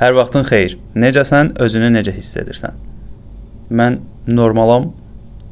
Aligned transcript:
Hər 0.00 0.14
vaxtın 0.16 0.46
xeyir. 0.48 0.76
Necəsən? 0.98 1.54
Özünü 1.62 1.92
necə 1.94 2.14
hiss 2.16 2.34
edirsən? 2.40 2.74
Mən 3.70 4.00
normalam. 4.26 4.90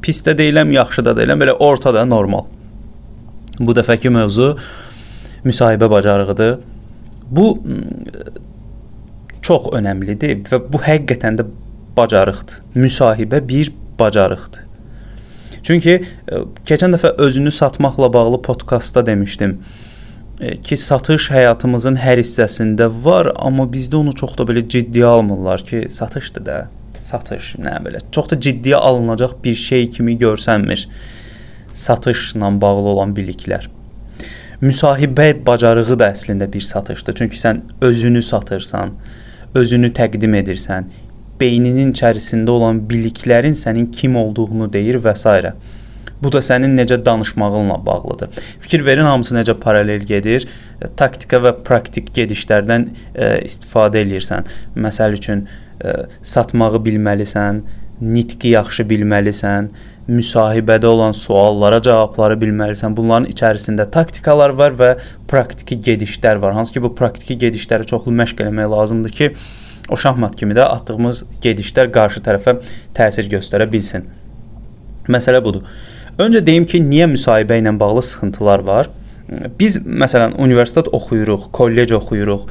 Pis 0.03 0.23
də 0.27 0.35
deyiləm, 0.39 0.73
yaxşı 0.75 1.05
da 1.07 1.15
deyiləm, 1.19 1.43
belə 1.45 1.55
ortada 1.63 2.03
normal. 2.05 2.49
Bu 3.61 3.75
dəfəki 3.77 4.11
mövzu 4.11 4.57
müsahibə 5.45 5.91
bacarığıdır. 5.91 6.57
Bu 7.31 7.47
çox 9.47 9.71
önəmlidir 9.79 10.43
və 10.51 10.61
bu 10.73 10.83
həqiqətən 10.83 11.39
də 11.39 11.47
bacarıqdır. 11.97 12.63
Müsahibə 12.75 13.43
bir 13.49 13.71
bacarıqdır. 13.99 14.67
Çünki 15.63 16.01
keçən 16.67 16.97
dəfə 16.97 17.15
özünü 17.23 17.51
satmaqla 17.55 18.13
bağlı 18.13 18.43
podkastda 18.43 19.07
demişdim 19.07 19.61
ki, 20.43 20.77
satış 20.77 21.29
həyatımızın 21.31 21.97
hər 22.03 22.21
hissəsində 22.23 22.89
var, 23.05 23.31
amma 23.37 23.69
bizdə 23.71 24.01
onu 24.01 24.15
çox 24.19 24.35
da 24.39 24.47
belə 24.49 24.65
ciddiyə 24.75 25.11
almırlar 25.19 25.63
ki, 25.69 25.85
satışdır 25.91 26.47
da. 26.47 26.57
Satış, 27.03 27.55
nə 27.63 27.77
belə 27.85 28.01
çox 28.15 28.31
da 28.33 28.39
ciddiyə 28.47 28.79
alınacaq 28.79 29.37
bir 29.45 29.55
şey 29.59 29.91
kimi 29.91 30.17
görsənmir. 30.19 30.89
Satışla 31.75 32.51
bağlı 32.61 32.89
olan 32.95 33.15
biliklər. 33.17 33.69
Müsahibə 34.63 35.33
bacarığı 35.47 35.99
da 35.99 36.11
əslində 36.15 36.47
bir 36.53 36.67
satışdır. 36.67 37.15
Çünki 37.19 37.39
sən 37.39 37.63
özünü 37.81 38.23
satırsan, 38.23 38.93
özünü 39.55 39.91
təqdim 39.95 40.37
edirsən, 40.39 40.91
beyninin 41.41 41.91
içərisində 41.91 42.51
olan 42.51 42.83
biliklərin 42.91 43.57
sənin 43.59 43.91
kim 43.95 44.17
olduğunu 44.17 44.73
deyir 44.73 45.01
və 45.03 45.15
s. 45.19 45.53
Bu 46.23 46.31
da 46.33 46.43
sənin 46.45 46.77
necə 46.79 47.01
danışmağınla 47.07 47.81
bağlıdır. 47.87 48.43
Fikir 48.61 48.85
verin 48.87 49.09
hamısı 49.09 49.35
necə 49.35 49.55
paralel 49.61 50.05
gedir. 50.07 50.47
E, 50.81 50.89
taktika 50.97 51.41
və 51.43 51.55
praktik 51.67 52.13
gedişlərdən 52.15 52.89
e, 53.15 53.31
istifadə 53.47 54.05
eləyirsən. 54.05 54.47
Məsəl 54.79 55.17
üçün 55.19 55.47
e, 55.83 55.95
satmağı 56.23 56.79
bilməlisən, 56.85 57.63
nitqi 58.03 58.55
yaxşı 58.55 58.87
bilməlisən, 58.91 59.71
müsahibədə 60.09 60.87
olan 60.87 61.15
suallara 61.17 61.81
cavabları 61.83 62.39
bilməlisən. 62.39 62.95
Bunların 62.97 63.27
içərisində 63.31 63.89
taktikalar 63.91 64.55
var 64.59 64.79
və 64.79 64.93
praktiki 65.31 65.79
gedişlər 65.91 66.43
var. 66.43 66.55
Hansı 66.55 66.77
ki 66.77 66.83
bu 66.83 66.95
praktiki 66.95 67.39
gedişləri 67.39 67.87
çoxlu 67.91 68.15
məşq 68.23 68.45
etmək 68.47 68.71
lazımdır 68.71 69.17
ki, 69.19 69.33
o 69.91 69.97
şahmat 69.97 70.37
kimi 70.39 70.55
də 70.55 70.67
atdığımız 70.77 71.25
gedişlər 71.43 71.91
qarşı 71.95 72.23
tərəfə 72.27 72.61
təsir 72.95 73.27
göstərə 73.31 73.67
bilsin. 73.73 74.07
Məsələ 75.11 75.43
budur. 75.45 75.67
Öncə 76.21 76.43
deyim 76.45 76.67
ki, 76.69 76.81
niyə 76.85 77.07
müsahibə 77.09 77.57
ilə 77.61 77.73
bağlı 77.81 78.03
sıxıntılar 78.05 78.65
var? 78.67 78.91
Biz 79.59 79.79
məsələn 79.87 80.35
universitet 80.45 80.91
oxuyuruq, 80.93 81.49
kollec 81.57 81.95
oxuyuruq. 81.97 82.49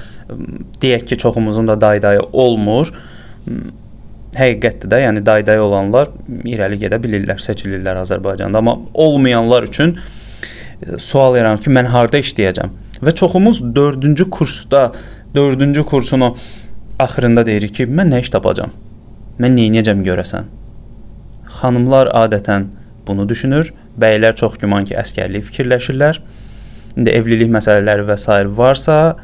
Deyək 0.82 1.06
ki, 1.12 1.18
çoxumuzun 1.18 1.68
da 1.68 1.76
dayı-dayı 1.82 2.24
olmur. 2.34 2.90
Həqiqətdir 4.34 4.90
də, 4.90 5.02
yəni 5.06 5.26
dayı-dayı 5.26 5.62
olanlar 5.62 6.10
irəli 6.48 6.80
gedə 6.82 6.98
bilirlər, 7.04 7.38
seçilirlər 7.44 8.00
Azərbaycanda, 8.02 8.58
amma 8.58 8.78
olmayanlar 8.94 9.68
üçün 9.68 9.98
e, 9.98 10.98
sual 10.98 11.36
yaranır 11.36 11.62
ki, 11.62 11.74
mən 11.76 11.92
harda 11.92 12.22
işləyəcəm? 12.24 12.72
Və 13.04 13.14
çoxumuz 13.20 13.60
4-cü 13.76 14.30
kursda, 14.32 14.86
4-cü 15.36 15.84
kursunu 15.84 16.36
axırında 17.00 17.46
deyirik 17.46 17.76
ki, 17.76 17.90
mən 17.92 18.14
nə 18.16 18.24
iş 18.24 18.32
tapacam? 18.32 18.72
Mən 19.42 19.58
nə 19.60 19.68
edəcəm 19.74 20.06
görəsən? 20.08 20.48
Xanımlar 21.60 22.14
adətən 22.16 22.70
bunu 23.08 23.30
düşünür. 23.30 23.74
Bəylər 24.00 24.36
çox 24.36 24.58
güman 24.62 24.86
ki, 24.86 24.96
əskərlik 25.00 25.48
fikirləşirlər. 25.50 26.22
İndi 26.98 27.14
evlilik 27.16 27.52
məsələləri 27.52 28.06
və 28.08 28.18
s. 28.20 28.42
varsa, 28.58 29.18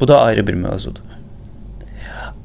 bu 0.00 0.08
da 0.08 0.20
ayrı 0.20 0.46
bir 0.46 0.54
mövzudur. 0.54 1.02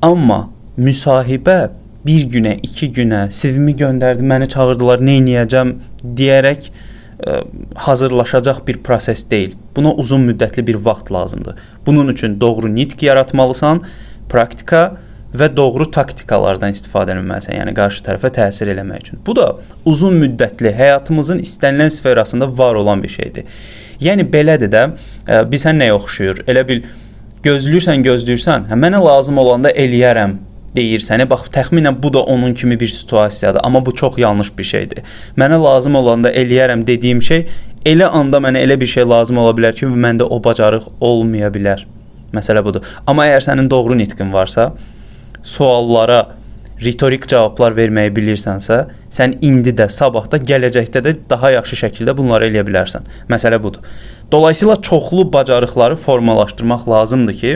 Amma 0.01 0.49
müsahibə 0.77 1.71
bir 2.05 2.27
günə, 2.31 2.57
iki 2.63 2.91
günə 2.93 3.27
CV-mi 3.33 3.73
göndərdi, 3.77 4.23
məni 4.23 4.47
çağırdılar, 4.53 5.01
nə 5.03 5.17
edəcəm 5.23 5.73
deyərək 6.03 6.69
ə, 6.69 7.41
hazırlaşacaq 7.87 8.61
bir 8.67 8.79
proses 8.85 9.25
deyil. 9.31 9.57
Buna 9.75 9.91
uzun 9.93 10.23
müddətli 10.29 10.65
bir 10.67 10.77
vaxt 10.85 11.11
lazımdır. 11.11 11.57
Bunun 11.85 12.07
üçün 12.13 12.39
doğru 12.41 12.75
nitq 12.75 13.03
yaratmalısan, 13.05 13.81
praktika 14.29 14.97
və 15.39 15.49
doğru 15.55 15.87
taktikalardan 15.93 16.73
istifadə 16.75 17.15
etməlisən, 17.15 17.57
yəni 17.59 17.73
qarşı 17.77 18.03
tərəfə 18.05 18.31
təsir 18.37 18.71
eləmək 18.73 19.05
üçün. 19.05 19.21
Bu 19.25 19.35
da 19.37 19.47
uzun 19.85 20.17
müddətli 20.21 20.73
həyatımızın 20.75 21.43
istənilən 21.45 21.93
sferasında 21.93 22.49
var 22.57 22.75
olan 22.75 23.03
bir 23.03 23.13
şeydir. 23.13 23.45
Yəni 24.01 24.27
belədir 24.33 24.71
də, 24.73 24.83
ə, 25.27 25.41
bizə 25.49 25.73
nəyə 25.75 25.95
oxşuyur? 25.97 26.43
Elə 26.49 26.65
bil 26.67 26.83
gözləyirsən, 27.45 28.03
gözləyirsən, 28.05 28.67
hə 28.71 28.77
mənə 28.77 29.01
lazım 29.03 29.39
olanda 29.41 29.71
eləyərəm 29.71 30.37
deyirsən. 30.77 31.23
Bax, 31.29 31.47
təxminən 31.53 31.97
bu 32.01 32.11
da 32.13 32.21
onun 32.21 32.53
kimi 32.53 32.79
bir 32.79 32.87
situasiyadır, 32.87 33.61
amma 33.63 33.85
bu 33.85 33.95
çox 33.95 34.17
yanlış 34.17 34.51
bir 34.57 34.63
şeydir. 34.63 35.03
Mənə 35.37 35.57
lazım 35.63 35.95
olanda 35.95 36.31
eləyərəm 36.31 36.85
dediyim 36.87 37.21
şey 37.21 37.47
elə 37.85 38.09
anda 38.19 38.41
mənə 38.43 38.61
elə 38.65 38.77
bir 38.79 38.89
şey 38.91 39.05
lazım 39.07 39.39
ola 39.41 39.53
bilər 39.57 39.75
ki, 39.77 39.87
məndə 39.87 40.27
o 40.27 40.39
bacarıq 40.43 40.89
olmaya 41.01 41.49
bilər. 41.53 41.85
Məsələ 42.35 42.63
budur. 42.65 42.85
Amma 43.07 43.27
əgər 43.29 43.45
sənin 43.47 43.69
doğru 43.71 43.95
nitqin 43.97 44.33
varsa, 44.33 44.71
suallara 45.43 46.37
ritorik 46.83 47.25
cavablar 47.29 47.73
verməyi 47.77 48.11
bilirsənsə, 48.13 48.83
sən 49.13 49.37
indi 49.45 49.73
də, 49.77 49.87
sabah 49.93 50.27
da, 50.29 50.37
gələcəkdə 50.37 51.01
də 51.05 51.13
daha 51.29 51.51
yaxşı 51.55 51.79
şəkildə 51.83 52.13
bunları 52.17 52.51
eləyə 52.51 52.65
bilərsən. 52.67 53.07
Məsələ 53.31 53.59
budur. 53.63 53.85
Dolayısıyla 54.31 54.81
çoxlu 54.81 55.25
bacarıqları 55.33 55.95
formalaşdırmaq 55.95 56.87
lazımdır 56.89 57.39
ki, 57.41 57.53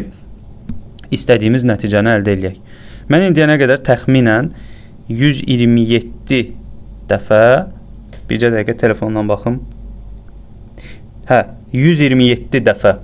istədiyimiz 1.11 1.65
nəticəni 1.67 2.15
əldə 2.17 2.35
edək. 2.37 2.57
Mən 3.11 3.27
indiyənə 3.29 3.59
qədər 3.61 3.83
təxminən 3.85 4.53
127 5.11 6.41
dəfə 7.11 7.43
bircə 8.29 8.51
dəqiqə 8.53 8.77
telefondan 8.85 9.27
baxım. 9.29 9.59
Hə, 11.29 11.43
127 11.75 12.63
dəfə 12.65 12.95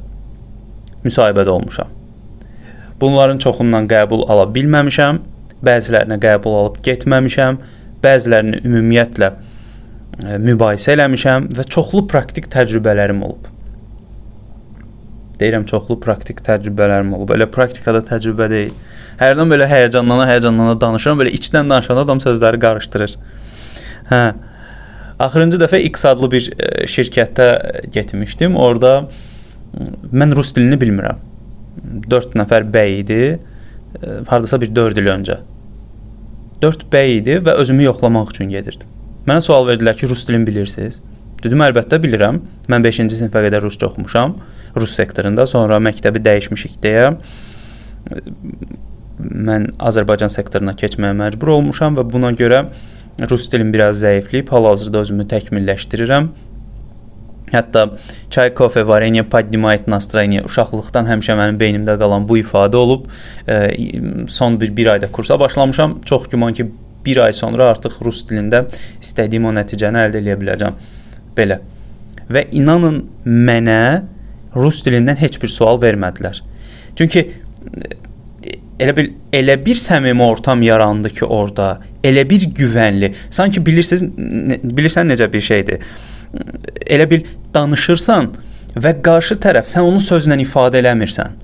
müsahibədə 1.04 1.54
olmuşam. 1.54 1.97
Bunların 3.02 3.38
çoxundan 3.44 3.86
qəbul 3.90 4.24
ala 4.32 4.48
bilməmişəm, 4.54 5.20
bəzilərinə 5.66 6.18
qəbul 6.22 6.56
alıb 6.62 6.80
getməmişəm, 6.86 7.60
bəzilərini 8.02 8.64
ümumiyyətlə 8.66 9.30
e, 9.34 10.40
mübahisə 10.42 10.96
eləmişəm 10.96 11.52
və 11.58 11.68
çoxlu 11.74 12.08
praktik 12.10 12.50
təcrübələrim 12.54 13.22
olub. 13.28 13.52
Deyirəm 15.38 15.68
çoxlu 15.70 16.00
praktik 16.02 16.42
təcrübələrim 16.46 17.14
olub. 17.14 17.36
Elə 17.38 17.46
praktikada 17.54 18.02
təcrübə 18.06 18.50
deyil. 18.50 18.74
Hərdən 19.22 19.54
belə 19.54 19.70
həyəcanlana, 19.70 20.26
həyəcanlana 20.32 20.76
danışıram, 20.82 21.22
belə 21.22 21.34
içdən 21.38 21.70
danışanda 21.70 22.06
adam 22.08 22.22
sözləri 22.22 22.62
qarışdırır. 22.66 23.16
Hə. 24.10 24.24
Axırıncı 25.22 25.58
dəfə 25.62 25.82
X 25.86 26.06
adlı 26.06 26.32
bir 26.34 26.50
e, 26.58 26.86
şirkətdə 26.90 27.48
getmişdim. 27.94 28.58
Orda 28.58 29.00
mən 30.14 30.34
rus 30.38 30.54
dilini 30.56 30.78
bilmirəm. 30.82 31.27
4 32.10 32.38
nəfər 32.42 32.68
bəy 32.74 33.00
idi. 33.02 33.22
Hardasa 34.28 34.60
bir 34.62 34.74
4 34.76 35.02
il 35.02 35.12
öncə. 35.14 35.40
4 36.62 36.88
bəy 36.94 37.20
idi 37.20 37.38
və 37.46 37.58
özümü 37.62 37.88
yoxlamaq 37.90 38.34
üçün 38.34 38.52
gedirdim. 38.54 38.90
Mənə 39.28 39.44
sual 39.44 39.68
verdilər 39.68 39.98
ki, 40.00 40.08
rus 40.10 40.24
dilini 40.28 40.48
bilirsiniz? 40.48 41.02
Dedim, 41.44 41.62
əlbəttə 41.62 42.00
bilirəm. 42.02 42.40
Mən 42.72 42.86
5-ci 42.86 43.20
sinifə 43.20 43.44
qədər 43.46 43.62
rusca 43.66 43.90
oxumuşam, 43.90 44.38
rus 44.80 44.96
sektorunda. 44.98 45.46
Sonra 45.50 45.78
məktəbi 45.84 46.24
dəyişmişik 46.26 46.80
deyə 46.84 47.12
mən 49.18 49.72
Azərbaycan 49.82 50.32
sektoruna 50.32 50.76
keçməyə 50.78 51.16
məcbur 51.18 51.56
olmuşam 51.58 51.98
və 51.98 52.06
buna 52.08 52.32
görə 52.38 52.68
rus 53.32 53.48
dilim 53.52 53.72
biraz 53.74 54.04
zəifləyib, 54.04 54.50
hal-hazırda 54.54 55.02
özümü 55.06 55.26
təkmilləşdirirəm. 55.32 56.30
Hətta 57.53 57.99
çay, 58.31 58.55
kofe, 58.55 58.87
vareniya 58.87 59.29
поднимает 59.29 59.85
настроение 59.87 60.41
uşaqlıqdan 60.49 61.05
həmişə 61.11 61.35
mənim 61.37 61.59
beynimdə 61.61 61.99
qalan 62.01 62.25
bu 62.29 62.39
ifadə 62.41 62.81
olub. 62.81 63.11
E, 63.49 63.59
son 64.29 64.57
bir, 64.61 64.77
bir 64.77 64.87
ayda 64.95 65.13
kursa 65.13 65.41
başlamışam. 65.41 65.99
Çox 66.05 66.29
güman 66.33 66.55
ki, 66.55 66.67
bir 67.05 67.17
ay 67.17 67.33
sonra 67.33 67.69
artıq 67.75 67.99
rus 68.05 68.23
dilində 68.29 68.65
istədiyim 69.03 69.51
o 69.51 69.53
nəticəni 69.53 70.01
əldə 70.07 70.23
edə 70.23 70.39
biləcəm. 70.41 70.79
Belə. 71.37 71.59
Və 72.33 72.47
inanın 72.57 73.03
mənə 73.27 73.83
rus 74.57 74.81
dilindən 74.87 75.21
heç 75.21 75.37
bir 75.43 75.53
sual 75.53 75.83
vermədilər. 75.83 76.41
Çünki 76.97 77.27
e, 77.27 78.55
elə 78.81 78.97
bir 78.97 79.13
elə 79.43 79.59
bir 79.67 79.77
səmimi 79.77 80.25
ortam 80.25 80.65
yarandı 80.65 81.13
ki, 81.19 81.29
orada 81.29 81.83
elə 82.05 82.25
bir 82.31 82.49
güvənli. 82.57 83.13
Sanki 83.31 83.61
bilirsiniz, 83.67 84.09
bilirsən 84.65 85.13
necə 85.13 85.29
bir 85.33 85.45
şeydir 85.53 85.85
elə 86.86 87.08
bil 87.10 87.26
danışırsan 87.54 88.32
və 88.78 88.94
qarşı 89.04 89.38
tərəf 89.44 89.70
sən 89.72 89.88
onu 89.88 90.02
sözlə 90.04 90.38
ifadə 90.44 90.82
eləmirsən. 90.82 91.36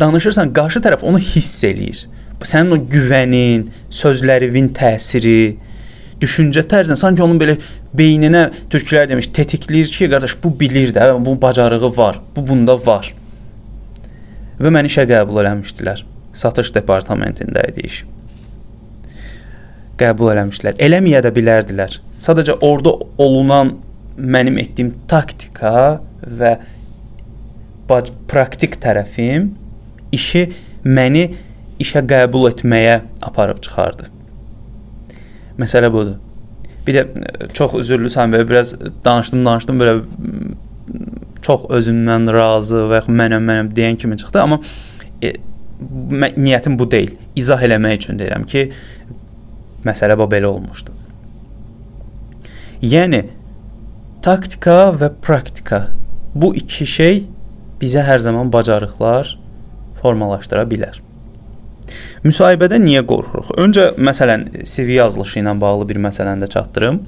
Danışırsan, 0.00 0.52
qarşı 0.56 0.80
tərəf 0.84 1.04
onu 1.06 1.20
hiss 1.20 1.64
eləyir. 1.64 2.06
Bu 2.40 2.48
sənin 2.48 2.72
o 2.72 2.78
güvənin, 2.80 3.66
sözlərinin 3.92 4.70
təsiri, 4.76 5.58
düşüncə 6.20 6.64
tərzin 6.68 6.96
sanki 6.96 7.22
onun 7.24 7.40
belə 7.40 7.58
beyninə 7.96 8.46
türklər 8.72 9.08
demiş, 9.10 9.28
tetikləyir 9.36 9.92
ki, 9.92 10.08
qardaş 10.12 10.36
bu 10.42 10.52
bilir 10.60 10.94
də, 10.96 11.12
bu 11.24 11.36
bacarığı 11.42 11.96
var, 11.96 12.20
bu 12.36 12.46
bunda 12.48 12.78
var. 12.86 13.12
Və 14.60 14.72
məni 14.72 14.92
işə 14.92 15.06
qəbul 15.08 15.42
eləmişdilər. 15.44 16.06
satış 16.32 16.68
departamentində 16.74 17.64
idi 17.68 17.86
iş. 17.88 17.96
Qəbul 19.98 20.30
eləmişdilər. 20.32 20.76
Eləməyə 20.78 21.24
də 21.26 21.32
bilərdilər. 21.34 21.96
Sadəcə 22.22 22.54
orada 22.60 22.92
olunan 23.18 23.72
mənim 24.20 24.58
etdiyim 24.60 24.94
taktika 25.10 26.00
və 26.24 26.56
praktik 28.30 28.76
tərəfim 28.82 29.50
işi 30.14 30.46
məni 30.84 31.24
işə 31.82 32.02
qəbul 32.06 32.48
etməyə 32.50 33.00
aparıb 33.24 33.60
çıxardı. 33.64 34.08
Məsələ 35.60 35.90
budur. 35.92 36.18
Bir 36.86 36.96
də 36.96 37.04
e, 37.04 37.48
çox 37.56 37.74
üzürlüsən 37.80 38.32
və 38.34 38.44
biraz 38.48 38.74
danışdım, 39.04 39.44
danışdım 39.46 39.80
belə 39.80 39.96
çox 41.44 41.66
özümdən 41.76 42.30
razı 42.32 42.86
və 42.90 43.00
yaxud 43.00 43.16
mənəm, 43.16 43.44
mənəm 43.48 43.72
deyən 43.76 43.98
kimi 44.00 44.18
çıxdı, 44.20 44.40
amma 44.42 44.60
e, 45.22 45.34
niyyətim 46.36 46.78
bu 46.78 46.88
deyil. 46.90 47.16
İzah 47.36 47.62
eləmək 47.68 48.00
üçün 48.00 48.20
deyirəm 48.20 48.46
ki, 48.48 48.66
məsələ 49.84 50.16
bu 50.20 50.28
belə 50.32 50.52
olmuşdu. 50.52 50.96
Yəni 52.82 53.24
taktika 54.22 54.90
və 55.00 55.08
praktika 55.24 55.86
bu 56.34 56.52
iki 56.56 56.86
şey 56.86 57.22
bizə 57.80 58.02
hər 58.04 58.20
zaman 58.20 58.50
bacarıqlar 58.52 59.32
formalaşdıra 60.02 60.66
bilər. 60.68 60.98
Müsahibədə 62.24 62.76
niyə 62.82 63.00
qorxuruq? 63.08 63.54
Öncə 63.60 63.90
məsələn 63.96 64.44
CV 64.68 64.98
yazılışı 64.98 65.40
ilə 65.40 65.54
bağlı 65.60 65.88
bir 65.88 66.00
məsələni 66.04 66.44
də 66.44 66.50
çatdırım. 66.52 67.00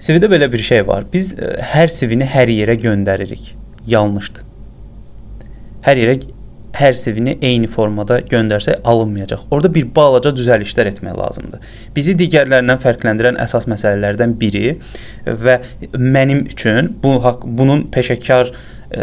CV-də 0.00 0.30
belə 0.32 0.52
bir 0.52 0.58
şey 0.58 0.86
var. 0.88 1.04
Biz 1.12 1.34
e, 1.38 1.54
hər 1.72 1.90
CV-ni 1.92 2.26
hər 2.26 2.50
yerə 2.50 2.74
göndəririk. 2.80 3.52
Yanlışdır. 3.86 4.46
Hər 5.86 6.00
yerə 6.02 6.14
hər 6.76 6.96
CV-ni 6.96 7.36
eyni 7.42 7.68
formada 7.70 8.20
göndərsək 8.30 8.84
alınmayacaq. 8.84 9.46
Orada 9.50 9.72
bir 9.74 9.88
balaca 9.96 10.32
düzəlişlər 10.36 10.92
etmək 10.94 11.16
lazımdır. 11.18 11.70
Bizi 11.96 12.16
digərlərindən 12.18 12.82
fərqləndirən 12.82 13.40
əsas 13.42 13.68
məsələlərdən 13.70 14.36
biri 14.40 14.76
və 15.26 15.60
mənim 15.96 16.46
üçün 16.50 16.94
bu 17.02 17.16
bunun 17.44 17.88
peşəkar 17.92 18.54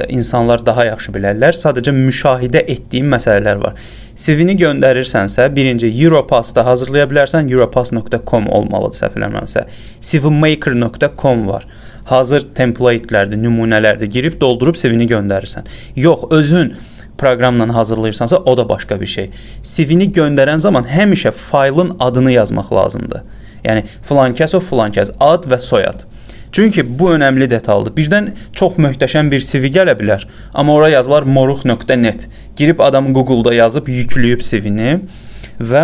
insanlar 0.10 0.66
daha 0.66 0.86
yaxşı 0.90 1.14
bilərlər. 1.16 1.56
Sadəcə 1.56 1.94
müşahidə 1.96 2.64
etdiyim 2.68 3.08
məsələlər 3.14 3.62
var. 3.62 3.78
CV-ni 4.18 4.58
göndərirsənsə, 4.58 5.46
birinci 5.56 5.92
Europass-da 5.92 6.66
hazırlaya 6.66 7.06
bilərsən, 7.08 7.52
europass.com 7.54 8.50
olmalıdır 8.50 8.98
səhv 9.04 9.20
eləmirəmsə. 9.20 9.66
cvmaker.com 10.02 11.48
var. 11.48 11.68
Hazır 12.08 12.48
template-lərdir, 12.56 13.40
nümunələrdir. 13.44 14.10
Girib 14.12 14.40
doldurub 14.42 14.76
CV-ni 14.80 15.08
göndərirsən. 15.12 15.68
Yox, 15.96 16.26
özün 16.32 16.74
proqramla 17.18 17.76
hazırlayırsansa, 17.76 18.38
o 18.38 18.58
da 18.58 18.70
başqa 18.70 19.02
bir 19.02 19.08
şey. 19.08 19.30
CV-ni 19.64 20.12
göndərən 20.12 20.60
zaman 20.60 20.84
həmişə 20.84 21.32
faylın 21.32 21.96
adını 22.00 22.32
yazmaq 22.32 22.74
lazımdır. 22.74 23.22
Yəni 23.66 23.84
filankəs 24.10 24.56
o 24.58 24.62
filankəs 24.62 25.12
ad 25.20 25.48
və 25.50 25.60
soyad. 25.60 26.06
Çünki 26.52 27.00
bu 27.00 27.12
önəmli 27.12 27.50
detaldır. 27.50 27.92
Birdən 27.98 28.30
çox 28.56 28.78
möhtəşəm 28.82 29.32
bir 29.32 29.44
CV 29.44 29.72
gələ 29.76 29.98
bilər, 30.00 30.24
amma 30.54 30.74
ora 30.74 30.90
yazılar 30.90 31.24
moruq.net. 31.24 32.28
Girib 32.56 32.80
adam 32.80 33.14
Google-da 33.14 33.54
yazıb 33.54 33.90
yükləyib 33.92 34.42
CV-ni 34.42 35.00
və 35.60 35.84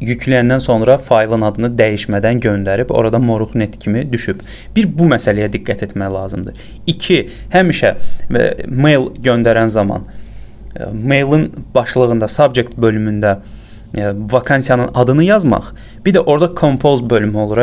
yükləyəndən 0.00 0.60
sonra 0.60 0.98
faylın 0.98 1.46
adını 1.48 1.70
dəyişmədən 1.78 2.40
göndərib 2.44 2.90
orada 2.90 3.18
moruq.net 3.18 3.78
kimi 3.80 4.04
düşüb. 4.12 4.40
Bir 4.76 4.88
bu 4.98 5.08
məsələyə 5.12 5.48
diqqət 5.52 5.86
etmək 5.88 6.12
lazımdır. 6.12 6.62
2. 6.86 7.20
Həmişə 7.54 7.94
e, 7.94 8.46
mail 8.68 9.10
göndərən 9.24 9.72
zaman 9.72 10.06
e, 10.76 10.90
mailin 10.92 11.50
başlığında 11.74 12.28
subject 12.28 12.76
bölümündə 12.78 13.38
e, 13.96 14.12
vakansiyanın 14.32 14.90
adını 14.94 15.24
yazmaq, 15.24 15.72
bir 16.06 16.14
də 16.14 16.18
orada 16.18 16.52
compose 16.60 17.10
bölümü 17.10 17.38
olur 17.38 17.62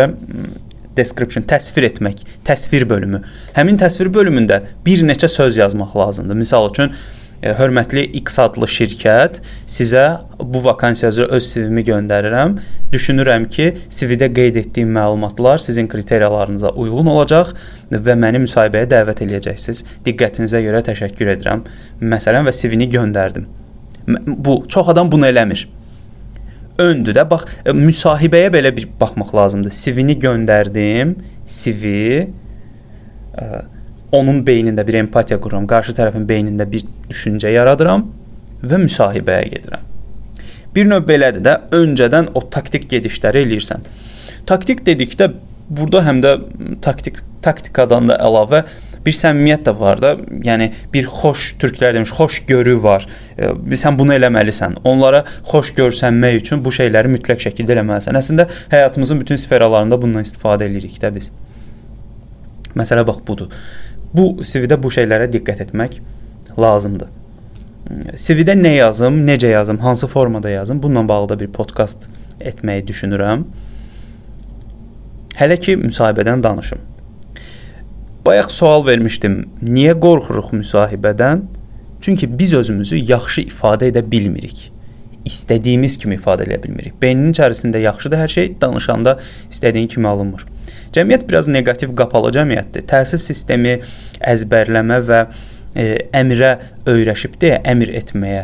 description 0.97 1.45
təsvir 1.49 1.87
etmək, 1.89 2.23
təsvir 2.45 2.85
bölümü. 2.89 3.23
Həmin 3.55 3.79
təsvir 3.81 4.11
bölümündə 4.13 4.61
bir 4.85 5.03
neçə 5.07 5.29
söz 5.31 5.57
yazmaq 5.57 5.95
lazımdır. 5.97 6.37
Məsəl 6.43 6.69
üçün 6.69 6.93
hörmətli 7.57 8.05
X 8.21 8.39
adlı 8.39 8.67
şirkət 8.71 9.41
sizə 9.69 10.05
bu 10.39 10.63
vakansiya 10.63 11.11
üzrə 11.11 11.27
öz 11.35 11.49
CV-mi 11.51 11.83
göndərirəm. 11.87 12.55
Düşünürəm 12.93 13.49
ki, 13.51 13.69
CV-də 13.91 14.29
qeyd 14.35 14.61
etdiyim 14.63 14.93
məlumatlar 14.95 15.59
sizin 15.59 15.87
kriteriyalarınıza 15.91 16.71
uyğun 16.79 17.11
olacaq 17.15 17.53
və 17.91 18.17
məni 18.19 18.45
müsahibəyə 18.45 18.89
dəvət 18.95 19.25
eləyəcəksiniz. 19.27 19.83
Diqqətinizə 20.07 20.63
görə 20.63 20.83
təşəkkür 20.87 21.35
edirəm. 21.35 21.67
Məsələn 22.01 22.47
və 22.47 22.55
CV-ni 22.55 22.89
göndərdim. 22.93 23.47
Bu 24.27 24.63
çox 24.67 24.89
adam 24.95 25.11
bunu 25.11 25.27
eləmir 25.27 25.67
öndür 26.77 27.15
də. 27.15 27.25
Bax, 27.29 27.45
e, 27.65 27.71
müsahibəyə 27.71 28.51
belə 28.53 28.71
bir 28.75 28.87
baxmaq 28.99 29.35
lazımdır. 29.35 29.71
CV-ni 29.71 30.17
göndərdim. 30.19 31.15
CV 31.47 31.93
ə, 32.23 33.43
e, 33.43 33.47
onun 34.13 34.43
beynində 34.45 34.85
bir 34.87 34.99
empatiya 35.01 35.39
qururam, 35.41 35.65
qarşı 35.69 35.95
tərəfin 35.97 36.27
beynində 36.29 36.67
bir 36.69 36.85
düşüncə 37.09 37.51
yaradıram 37.53 38.05
və 38.63 38.79
müsahibəyə 38.85 39.49
gedirəm. 39.55 39.89
Bir 40.75 40.87
növ 40.89 41.03
belədir 41.09 41.43
də, 41.45 41.57
öncədən 41.75 42.31
o 42.37 42.41
taktik 42.53 42.87
gedişləri 42.91 43.43
eləyirsən. 43.45 43.83
Taktik 44.49 44.85
dedikdə 44.85 45.31
burada 45.69 46.03
həm 46.07 46.21
də 46.23 46.33
taktik 46.85 47.21
taktikadan 47.43 48.09
da 48.09 48.17
əlavə 48.23 48.63
bir 49.03 49.15
səmimiyyət 49.17 49.65
də 49.67 49.73
var 49.79 50.01
da. 50.01 50.13
Yəni 50.47 50.69
bir 50.93 51.07
xoş 51.11 51.53
türklər 51.61 51.95
demiş, 51.97 52.13
xoş 52.15 52.41
görü 52.47 52.77
var. 52.83 53.07
E, 53.37 53.51
sən 53.79 53.97
bunu 53.99 54.15
eləməlisən. 54.15 54.79
Onlara 54.87 55.23
xoş 55.49 55.73
görsənmək 55.79 56.39
üçün 56.39 56.63
bu 56.63 56.71
şeyləri 56.75 57.11
mütləq 57.17 57.43
şəkildə 57.47 57.75
eləməlisən. 57.77 58.19
Əslində 58.19 58.47
həyatımızın 58.71 59.23
bütün 59.25 59.41
sferalarında 59.43 59.99
bundan 60.01 60.27
istifadə 60.27 60.69
edirik 60.69 61.01
də 61.03 61.11
biz. 61.15 61.31
Məsələ 62.79 63.03
bax 63.07 63.19
budur. 63.27 63.51
Bu 64.13 64.27
CV-də 64.45 64.77
bu 64.81 64.91
şeylərə 64.93 65.29
diqqət 65.33 65.65
etmək 65.67 65.99
lazımdır. 66.59 67.09
CV-də 68.15 68.55
nə 68.57 68.75
yazım, 68.77 69.23
necə 69.27 69.49
yazım, 69.51 69.77
hansı 69.77 70.07
formada 70.07 70.49
yazım, 70.49 70.83
bununla 70.83 71.07
bağlı 71.07 71.29
da 71.29 71.39
bir 71.39 71.47
podkast 71.47 72.05
etməyi 72.39 72.85
düşünürəm. 72.87 73.45
Hələ 75.39 75.57
ki 75.59 75.77
müsahibədən 75.81 76.43
danışım. 76.43 76.79
Bayaq 78.25 78.51
sual 78.53 78.85
vermişdim. 78.85 79.41
Niyə 79.61 79.97
qorxuruq 79.99 80.53
müsahibədən? 80.53 81.41
Çünki 82.01 82.29
biz 82.39 82.53
özümüzü 82.53 83.01
yaxşı 83.09 83.41
ifadə 83.49 83.89
edə 83.91 84.03
bilmirik. 84.11 84.72
İstədiyimiz 85.27 85.97
kimi 86.01 86.17
ifadə 86.17 86.47
edə 86.47 86.57
bilmirik. 86.63 86.95
Beynin 87.01 87.31
içərisində 87.31 87.79
yaxşıdır 87.83 88.23
hər 88.23 88.33
şey, 88.33 88.49
danışanda 88.61 89.17
istədiyin 89.51 89.87
kimi 89.93 90.09
alınmır. 90.09 90.45
Cəmiyyət 90.93 91.27
biraz 91.29 91.47
neqativ 91.47 91.95
qapalı 91.97 92.33
cəmiyyətdir. 92.35 92.85
Təhsil 92.89 93.21
sistemi 93.21 93.77
əzbərləmə 94.33 94.99
və 95.07 95.21
e, 95.75 95.85
əmrə 96.13 96.51
öyrəşib 96.91 97.39
deyə 97.41 97.61
əmr 97.73 97.95
etməyə. 98.01 98.43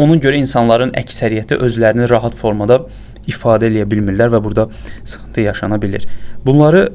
Ona 0.00 0.16
görə 0.24 0.40
insanların 0.40 0.94
əksəriyyəti 0.96 1.60
özlərini 1.60 2.08
rahat 2.10 2.34
formada 2.40 2.80
ifadə 3.28 3.68
eləyə 3.68 3.86
bilmirlər 3.90 4.32
və 4.32 4.40
burada 4.42 4.66
sıxıntı 5.04 5.44
yaşana 5.44 5.78
bilər. 5.82 6.06
Bunları 6.46 6.86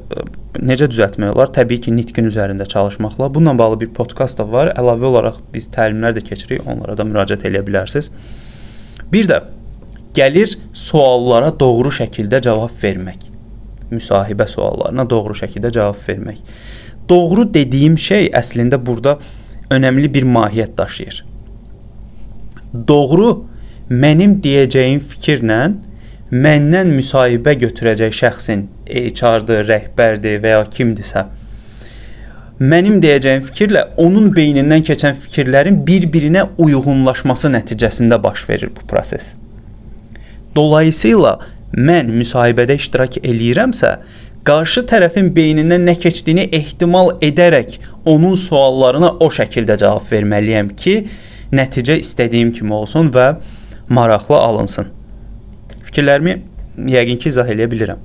necə 0.62 0.88
düzəltmək 0.90 1.34
olar? 1.34 1.50
Təbii 1.56 1.80
ki, 1.84 1.92
nitqin 1.96 2.28
üzərində 2.30 2.66
çalışmaqla. 2.68 3.28
Bununla 3.34 3.58
bağlı 3.58 3.80
bir 3.80 3.92
podkast 3.96 4.38
da 4.40 4.46
var. 4.50 4.72
Əlavə 4.78 5.10
olaraq 5.10 5.40
biz 5.54 5.68
təlimlər 5.74 6.16
də 6.16 6.24
keçirik, 6.26 6.64
onlara 6.66 6.96
da 6.98 7.06
müraciət 7.08 7.46
edə 7.50 7.62
bilərsiniz. 7.66 8.10
Bir 9.12 9.28
də 9.30 9.40
gəlir 10.16 10.56
suallara 10.72 11.52
doğru 11.60 11.92
şəkildə 11.94 12.40
cavab 12.44 12.74
vermək. 12.82 13.28
Müsahibə 13.90 14.48
suallarına 14.50 15.06
doğru 15.10 15.36
şəkildə 15.38 15.72
cavab 15.74 16.00
vermək. 16.08 16.40
Doğru 17.08 17.46
dediyim 17.54 17.98
şey 17.98 18.30
əslində 18.34 18.80
burada 18.86 19.18
önəmli 19.70 20.10
bir 20.14 20.26
mahiyyət 20.26 20.74
daşıyır. 20.78 21.20
Doğru 22.88 23.28
mənim 23.90 24.40
deyəcəyim 24.42 25.04
fikirlə 25.12 25.60
məndən 26.32 26.92
müsahibə 26.96 27.54
götürəcək 27.60 28.14
şəxsin 28.20 28.68
HR-dır, 28.86 29.66
rəhbərdir 29.68 30.40
və 30.42 30.54
ya 30.56 30.62
kimdirsə 30.70 31.26
mənim 32.58 33.00
deyəcəyim 33.04 33.42
fikirlə 33.50 33.82
onun 34.00 34.30
beynindən 34.34 34.84
keçən 34.88 35.18
fikirlərin 35.20 35.82
bir-birinə 35.86 36.46
uyğunlaşması 36.58 37.50
nəticəsində 37.52 38.16
baş 38.22 38.48
verir 38.48 38.70
bu 38.76 38.86
proses. 38.88 39.34
Dolayısıyla 40.56 41.36
mən 41.76 42.08
müsahibədə 42.16 42.78
iştirak 42.80 43.18
eləyirəmsə, 43.20 43.92
qarşı 44.46 44.86
tərəfin 44.88 45.32
beynindən 45.36 45.84
nə 45.84 45.96
keçdiyini 46.00 46.48
ehtimal 46.56 47.12
edərək 47.20 47.76
onun 48.08 48.34
suallarına 48.40 49.16
o 49.20 49.28
şəkildə 49.28 49.76
cavab 49.82 50.08
verməliyəm 50.12 50.72
ki, 50.80 50.96
nəticə 51.52 52.00
istədiyim 52.00 52.54
kimi 52.56 52.72
olsun 52.74 53.12
və 53.12 53.34
maraqlı 53.88 54.36
alınsın. 54.36 54.95
Fikirlərimi 55.96 56.32
yəqin 56.92 57.16
ki, 57.16 57.30
izah 57.30 57.48
edə 57.48 57.64
bilirəm. 57.72 58.00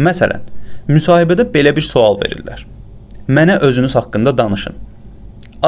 Məsələn, 0.00 0.46
müsahibədə 0.88 1.44
belə 1.52 1.74
bir 1.76 1.84
sual 1.84 2.14
verirlər. 2.16 2.62
Mənə 3.28 3.58
özünüz 3.66 3.92
haqqında 3.98 4.32
danışın. 4.38 4.78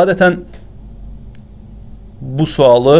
Adətən 0.00 0.38
bu 2.22 2.46
sualı 2.48 2.94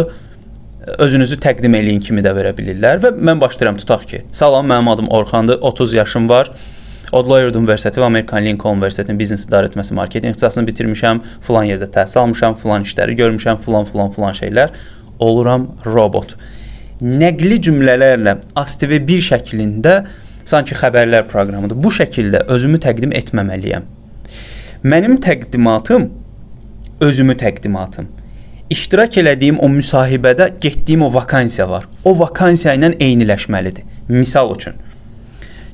özünüzü 1.01 1.39
təqdim 1.41 1.79
eləyin 1.79 2.03
kimi 2.05 2.21
də 2.21 2.35
verə 2.37 2.51
bilirlər 2.59 3.01
və 3.01 3.11
mən 3.17 3.41
başlayıram 3.41 3.81
tutaq 3.81 4.05
ki, 4.11 4.21
salam, 4.41 4.69
mənim 4.69 4.93
adım 4.93 5.09
Orxandır, 5.17 5.57
30 5.71 5.93
yaşım 5.93 6.29
var. 6.29 6.53
Odlayard 7.11 7.57
Universiteti 7.57 8.03
və 8.03 8.05
Amerikan 8.05 8.45
Lincoln 8.45 8.77
Universitetinin 8.77 9.17
biznes 9.17 9.47
idarəetməsi 9.49 9.97
marketinq 9.97 10.37
ixtisasını 10.37 10.69
bitirmişəm, 10.69 11.25
filan 11.41 11.65
yerdə 11.71 11.89
təhsil 11.97 12.21
almışam, 12.21 12.53
filan 12.61 12.85
işləri 12.85 13.17
görmüşəm, 13.17 13.65
filan 13.65 13.89
filan 13.89 14.13
filan 14.13 14.37
şeylər. 14.43 14.77
Oluram 15.17 15.71
robot. 15.89 16.37
Nəqli 16.99 17.61
cümlələrlə 17.63 18.35
ASTV 18.59 18.97
1 19.07 19.25
şəklində 19.29 19.95
sanki 20.49 20.75
xəbərlər 20.75 21.27
proqramıdır. 21.31 21.79
Bu 21.79 21.91
şəkildə 21.95 22.45
özümü 22.51 22.81
təqdim 22.83 23.13
etməməliyəm. 23.15 23.85
Mənim 24.83 25.19
təqdimatım 25.23 26.09
özümü 27.03 27.35
təqdimatım 27.39 28.09
iştirak 28.69 29.17
elədiyim 29.17 29.57
o 29.63 29.67
müsahibədə 29.71 30.49
getdiyim 30.61 31.03
o 31.07 31.13
vakansiya 31.13 31.69
var. 31.69 31.87
O 32.05 32.13
vakansiya 32.19 32.75
ilə 32.77 32.93
eyniləşməlidir. 33.01 33.85
Misal 34.09 34.53
üçün 34.55 34.77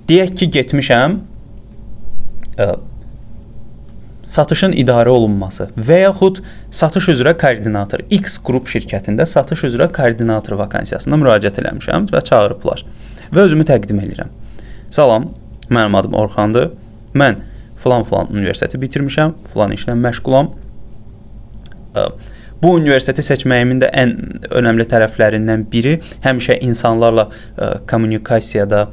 deyək 0.10 0.36
ki, 0.40 0.50
getmişəm 0.54 1.18
ə, 2.62 2.68
satışın 4.26 4.74
idarə 4.74 5.14
olunması 5.14 5.70
və 5.78 6.00
yaxud 6.02 6.42
satış 6.74 7.10
üzrə 7.14 7.36
koordinator 7.38 8.04
X 8.10 8.38
qrup 8.46 8.70
şirkətində 8.72 9.26
satış 9.30 9.66
üzrə 9.70 9.88
koordinator 9.94 10.58
vakansiyasına 10.60 11.20
müraciət 11.22 11.62
eləmişəm 11.62 12.10
və 12.14 12.24
çağırıblar 12.30 12.86
və 13.32 13.46
özümü 13.48 13.66
təqdim 13.70 14.02
edirəm. 14.02 14.32
Salam, 14.92 15.30
mənim 15.70 15.98
adım 16.00 16.14
Orxandır. 16.18 16.72
Mən 17.16 17.42
falan-falan 17.84 18.32
universiteti 18.34 18.80
bitirmişəm, 18.82 19.34
falan 19.54 19.76
işlə 19.76 19.96
məşğulam. 20.00 20.52
Bu 22.62 22.72
universiteti 22.74 23.24
seçməyimin 23.24 23.82
də 23.84 23.92
ən 23.94 24.14
önəmli 24.56 24.88
tərəflərindən 24.90 25.66
biri 25.72 26.00
həmişə 26.24 26.58
insanlarla 26.66 27.30
kommunikasiyada 27.90 28.88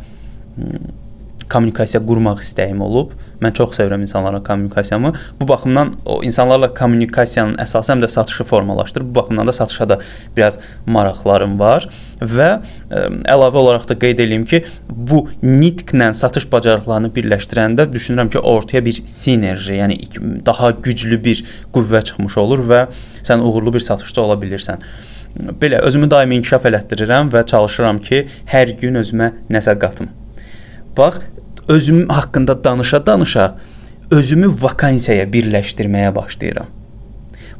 kommunikasiya 1.49 2.03
qurmaq 2.07 2.43
istəyim 2.45 2.81
olub. 2.85 3.13
Mən 3.43 3.55
çox 3.59 3.75
sevirəm 3.79 4.03
insanlarla 4.05 4.43
kommunikasiyamı. 4.43 5.13
Bu 5.41 5.49
baxımdan 5.49 5.93
o 6.07 6.23
insanlarla 6.23 6.73
kommunikasiyanın 6.75 7.57
əsası 7.63 7.93
həm 7.95 8.05
də 8.05 8.09
satışı 8.09 8.45
formalaşdırır. 8.45 9.07
Bu 9.11 9.15
baxımdan 9.15 9.47
da 9.47 9.53
satışa 9.53 9.89
da 9.89 9.99
biraz 10.37 10.59
maraqlarım 10.87 11.59
var 11.61 11.89
və 12.23 12.49
ə, 12.91 13.05
əlavə 13.35 13.59
olaraq 13.59 13.89
da 13.91 13.99
qeyd 13.99 14.23
edeyim 14.23 14.45
ki, 14.47 14.63
bu 14.89 15.25
nitqlə 15.43 16.13
satış 16.15 16.47
bacarıqlarını 16.53 17.11
birləşdirəndə 17.17 17.89
düşünürəm 17.93 18.31
ki, 18.31 18.39
ortaya 18.39 18.85
bir 18.85 19.03
sinerji, 19.07 19.79
yəni 19.81 19.99
daha 20.47 20.71
güclü 20.71 21.19
bir 21.25 21.45
qüvvə 21.75 22.05
çıxmış 22.11 22.39
olur 22.39 22.67
və 22.71 22.87
sən 23.23 23.43
uğurlu 23.43 23.75
bir 23.75 23.87
satışçı 23.91 24.23
ola 24.23 24.39
bilirsən. 24.43 24.87
Belə 25.33 25.81
özümü 25.81 26.11
daimi 26.13 26.37
inkişaf 26.41 26.67
elətdirirəm 26.69 27.33
və 27.33 27.47
çalışıram 27.49 28.03
ki, 28.05 28.27
hər 28.53 28.77
gün 28.81 29.01
özümə 29.01 29.33
nəsə 29.51 29.79
qatım. 29.81 30.22
Bax, 30.97 31.15
özüm 31.69 32.09
haqqında 32.09 32.65
danışa-danışa 32.65 33.57
özümü 34.11 34.49
vakansiyaya 34.63 35.25
birləşdirməyə 35.25 36.15
başlayıram. 36.15 36.67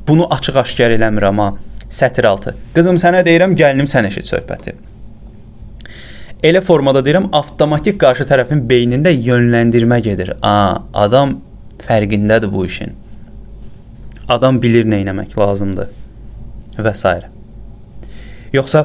Bunu 0.09 0.27
açıq-aşkar 0.35 0.97
eləmirəm 0.99 1.29
amma 1.29 1.49
sətr 1.91 2.27
altı. 2.27 2.55
Qızım 2.75 2.99
sənə 3.01 3.23
deyirəm, 3.27 3.55
gəlinim 3.57 3.89
sən 3.89 4.09
eşit 4.09 4.29
söhbəti. 4.29 4.75
Elə 6.43 6.61
formada 6.61 7.05
deyirəm, 7.07 7.31
avtomatik 7.33 8.01
qarşı 8.03 8.27
tərəfin 8.29 8.65
beynində 8.69 9.13
yönləndirmə 9.15 10.01
gedir. 10.03 10.35
A, 10.43 10.83
adam 10.95 11.39
fərqindədir 11.87 12.51
bu 12.53 12.67
işin. 12.67 12.97
Adam 14.29 14.59
bilir 14.63 14.89
nə 14.89 15.03
etmək 15.05 15.37
lazımdır 15.39 16.83
və 16.83 16.95
s. 16.97 17.15
Yoxsa 18.53 18.85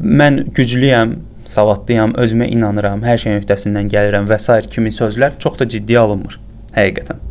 mən 0.00 0.44
güclüyəm, 0.54 1.16
savadlıyam, 1.50 2.14
özümə 2.18 2.48
inanıram, 2.52 3.04
hər 3.06 3.20
şeyin 3.22 3.40
öhdəsindən 3.42 3.88
gəlirəm 3.92 4.28
və 4.30 4.38
s. 4.42 4.60
kimi 4.72 4.92
sözlər 4.94 5.38
çox 5.42 5.58
da 5.60 5.68
ciddiyə 5.76 6.02
alınmır 6.02 6.38
həqiqətən. 6.76 7.22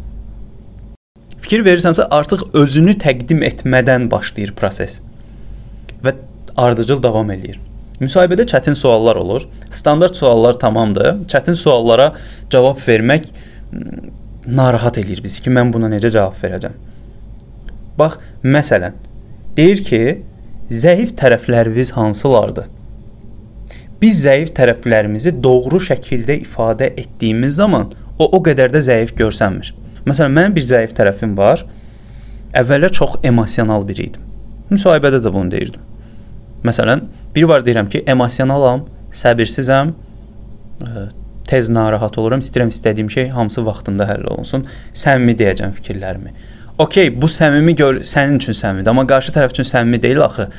Fikir 1.45 1.61
verirsənsə 1.65 2.07
artıq 2.09 2.47
özünü 2.57 2.95
təqdim 3.01 3.43
etmədən 3.45 4.09
başlayır 4.11 4.55
proses 4.57 5.01
və 6.03 6.15
ardıcıl 6.57 7.03
davam 7.03 7.29
eləyir. 7.31 7.59
Müsahibədə 7.99 8.47
çətin 8.49 8.75
suallar 8.75 9.15
olur. 9.15 9.45
Standart 9.71 10.17
suallar 10.17 10.57
tamamdır. 10.59 11.21
Çətin 11.31 11.55
suallara 11.55 12.13
cavab 12.49 12.81
vermək 12.87 13.29
narahat 14.47 14.97
eləyir 14.97 15.23
bizi 15.23 15.43
ki, 15.43 15.53
mən 15.53 15.71
buna 15.73 15.89
necə 15.93 16.11
cavab 16.11 16.41
verəcəm. 16.41 16.75
Bax, 17.97 18.17
məsələn, 18.43 18.97
deyir 19.57 19.83
ki, 19.87 20.01
zəif 20.71 21.13
tərəfləriniz 21.19 21.93
hansılardır? 21.95 22.67
Biz 24.01 24.21
zəif 24.25 24.51
tərəflərimizi 24.57 25.35
doğru 25.43 25.79
şəkildə 25.81 26.39
ifadə 26.43 26.91
etdiyimiz 26.99 27.55
zaman 27.61 27.91
o 28.19 28.27
o 28.37 28.41
qədər 28.43 28.73
də 28.73 28.81
zəif 28.83 29.15
görsənmir. 29.17 29.73
Məsələn, 30.05 30.35
mənim 30.35 30.55
bir 30.55 30.65
zəif 30.67 30.93
tərəfim 30.97 31.33
var. 31.37 31.65
Əvvəllər 32.55 32.93
çox 32.95 33.17
emosional 33.25 33.85
biri 33.87 34.09
idim. 34.11 34.25
Müsahibədə 34.69 35.19
də 35.23 35.31
bunu 35.33 35.51
deyirdim. 35.51 35.81
Məsələn, 36.65 37.05
biri 37.35 37.49
var 37.49 37.65
deyirəm 37.65 37.89
ki, 37.91 38.03
emosionalam, 38.09 38.85
səbirsizəm, 39.15 39.93
ə, 40.81 41.07
tez 41.49 41.69
narahat 41.69 42.17
oluram, 42.21 42.43
istəyirəm 42.45 42.71
istədiyim 42.73 43.09
şey 43.11 43.27
hamısı 43.35 43.65
vaxtında 43.65 44.07
həll 44.09 44.27
olunsun. 44.33 44.65
Səmimi 44.97 45.35
deyəcəm 45.39 45.75
fikirlərimi. 45.77 46.33
Okay, 46.81 47.11
bu 47.21 47.29
səmimi 47.31 47.75
gör 47.79 48.01
sənin 48.03 48.39
üçün 48.41 48.57
səmimidir, 48.57 48.91
amma 48.91 49.05
qarşı 49.07 49.31
tərəf 49.35 49.53
üçün 49.55 49.67
səmimi 49.69 50.01
deyil 50.03 50.23
axı. 50.25 50.49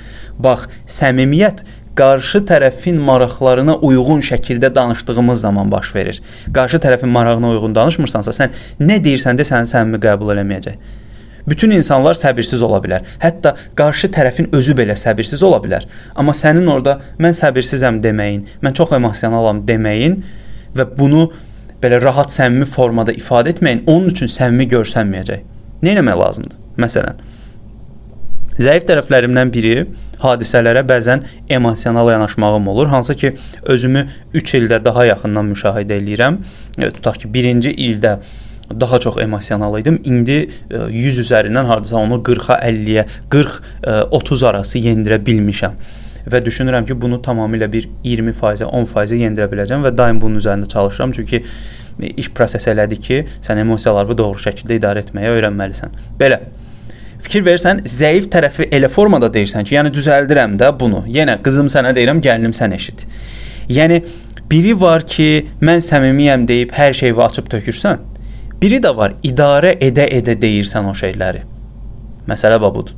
Bax, 0.40 0.64
səmimiyyət 0.88 1.64
qarşı 1.96 2.42
tərəfin 2.48 2.98
maraqlarına 3.00 3.78
uyğun 3.86 4.20
şəkildə 4.24 4.74
danışdığımız 4.74 5.40
zaman 5.40 5.70
baş 5.72 5.94
verir. 5.94 6.20
Qarşı 6.52 6.76
tərəfin 6.84 7.10
marağına 7.12 7.50
uyğun 7.54 7.74
danışmırsansa, 7.74 8.34
sən 8.36 8.54
nə 8.80 9.00
deyirsən 9.04 9.38
də 9.40 9.46
səni 9.48 9.70
səmimi 9.70 10.00
qəbul 10.02 10.34
eləməyəcək. 10.34 10.76
Bütün 11.48 11.70
insanlar 11.70 12.18
səbirsiz 12.18 12.62
ola 12.62 12.80
bilər. 12.82 13.06
Hətta 13.22 13.54
qarşı 13.78 14.10
tərəfin 14.14 14.50
özü 14.56 14.74
belə 14.76 14.96
səbirsiz 14.98 15.42
ola 15.46 15.60
bilər. 15.62 15.86
Amma 16.18 16.34
sənin 16.34 16.66
orada 16.66 16.98
mən 17.22 17.36
səbirsizəm 17.38 18.02
deməyin, 18.02 18.42
mən 18.62 18.74
çox 18.74 18.96
emosionalam 18.98 19.62
deməyin 19.68 20.18
və 20.76 20.88
bunu 20.98 21.28
belə 21.82 22.00
rahat 22.02 22.34
səmimi 22.34 22.66
formada 22.66 23.14
ifadə 23.14 23.54
etməyin 23.54 23.84
onun 23.86 24.10
üçün 24.10 24.32
səmimi 24.32 24.66
görsənməyəcək. 24.74 25.46
Nə 25.86 25.94
etmək 25.94 26.18
lazımdır? 26.18 26.58
Məsələn, 26.82 27.22
Zəif 28.56 28.86
tərəflərimdən 28.88 29.52
biri 29.52 29.74
hadisələrə 30.22 30.80
bəzən 30.88 31.26
emosional 31.52 32.08
yanaşmağım 32.14 32.68
olur, 32.72 32.88
hansı 32.88 33.14
ki, 33.14 33.34
özümü 33.62 34.06
3 34.34 34.54
ildə 34.60 34.80
daha 34.84 35.04
yaxından 35.10 35.50
müşahidə 35.52 35.98
eləyirəm. 36.00 36.40
E, 36.78 36.90
tutaq 36.96 37.20
ki, 37.20 37.28
1-ci 37.34 37.74
ildə 37.88 38.16
daha 38.80 38.98
çox 38.98 39.20
emosional 39.22 39.78
idim. 39.78 40.00
İndi 40.04 40.38
100 40.70 41.18
e, 41.18 41.22
üzərindən 41.22 41.68
hardasa 41.68 42.00
onu 42.00 42.22
40-a 42.24 42.58
50-yə, 42.70 43.06
40-30 43.30 44.46
arası 44.48 44.82
yendirə 44.88 45.20
bilmişəm 45.26 45.76
və 46.26 46.40
düşünürəm 46.42 46.86
ki, 46.88 46.96
bunu 47.00 47.20
tamamilə 47.22 47.68
bir 47.72 47.84
20%, 48.04 48.64
10% 48.66 49.20
yendirə 49.20 49.46
biləcəm 49.52 49.84
və 49.86 49.92
daim 49.94 50.18
bunun 50.20 50.40
üzərində 50.40 50.68
çalışıram. 50.68 51.12
Çünki 51.12 51.44
e, 51.44 52.08
iş 52.08 52.32
proses 52.34 52.66
elədi 52.72 53.00
ki, 53.00 53.24
sən 53.44 53.60
emosiyalarını 53.62 54.16
doğru 54.18 54.40
şəkildə 54.48 54.80
idarə 54.80 55.04
etməyə 55.04 55.36
öyrənməlisən. 55.36 55.94
Belə 56.18 56.40
fikir 57.26 57.44
versən, 57.46 57.82
zəif 57.90 58.28
tərəfi 58.32 58.68
elə 58.74 58.88
formada 58.92 59.28
deyirsən 59.32 59.66
ki, 59.66 59.76
yəni 59.76 59.92
düzəldirəm 59.94 60.56
də 60.60 60.70
bunu. 60.80 61.04
Yenə 61.12 61.38
qızım 61.44 61.70
sənə 61.72 61.92
deyirəm, 61.96 62.22
gəlinim 62.24 62.54
sən 62.56 62.74
eşit. 62.76 63.06
Yəni 63.72 64.02
biri 64.50 64.74
var 64.80 65.04
ki, 65.06 65.28
mən 65.62 65.82
səmimiyəm 65.84 66.46
deyib 66.48 66.74
hər 66.76 66.94
şeyi 66.96 67.16
açıb 67.26 67.50
tökürsən. 67.52 68.04
Biri 68.62 68.78
də 68.84 68.94
var, 68.96 69.16
idarə 69.26 69.74
edə-edə 69.84 70.38
deyirsən 70.40 70.86
o 70.88 70.94
şeyləri. 70.96 71.42
Məsələ 72.30 72.60
budur. 72.62 72.94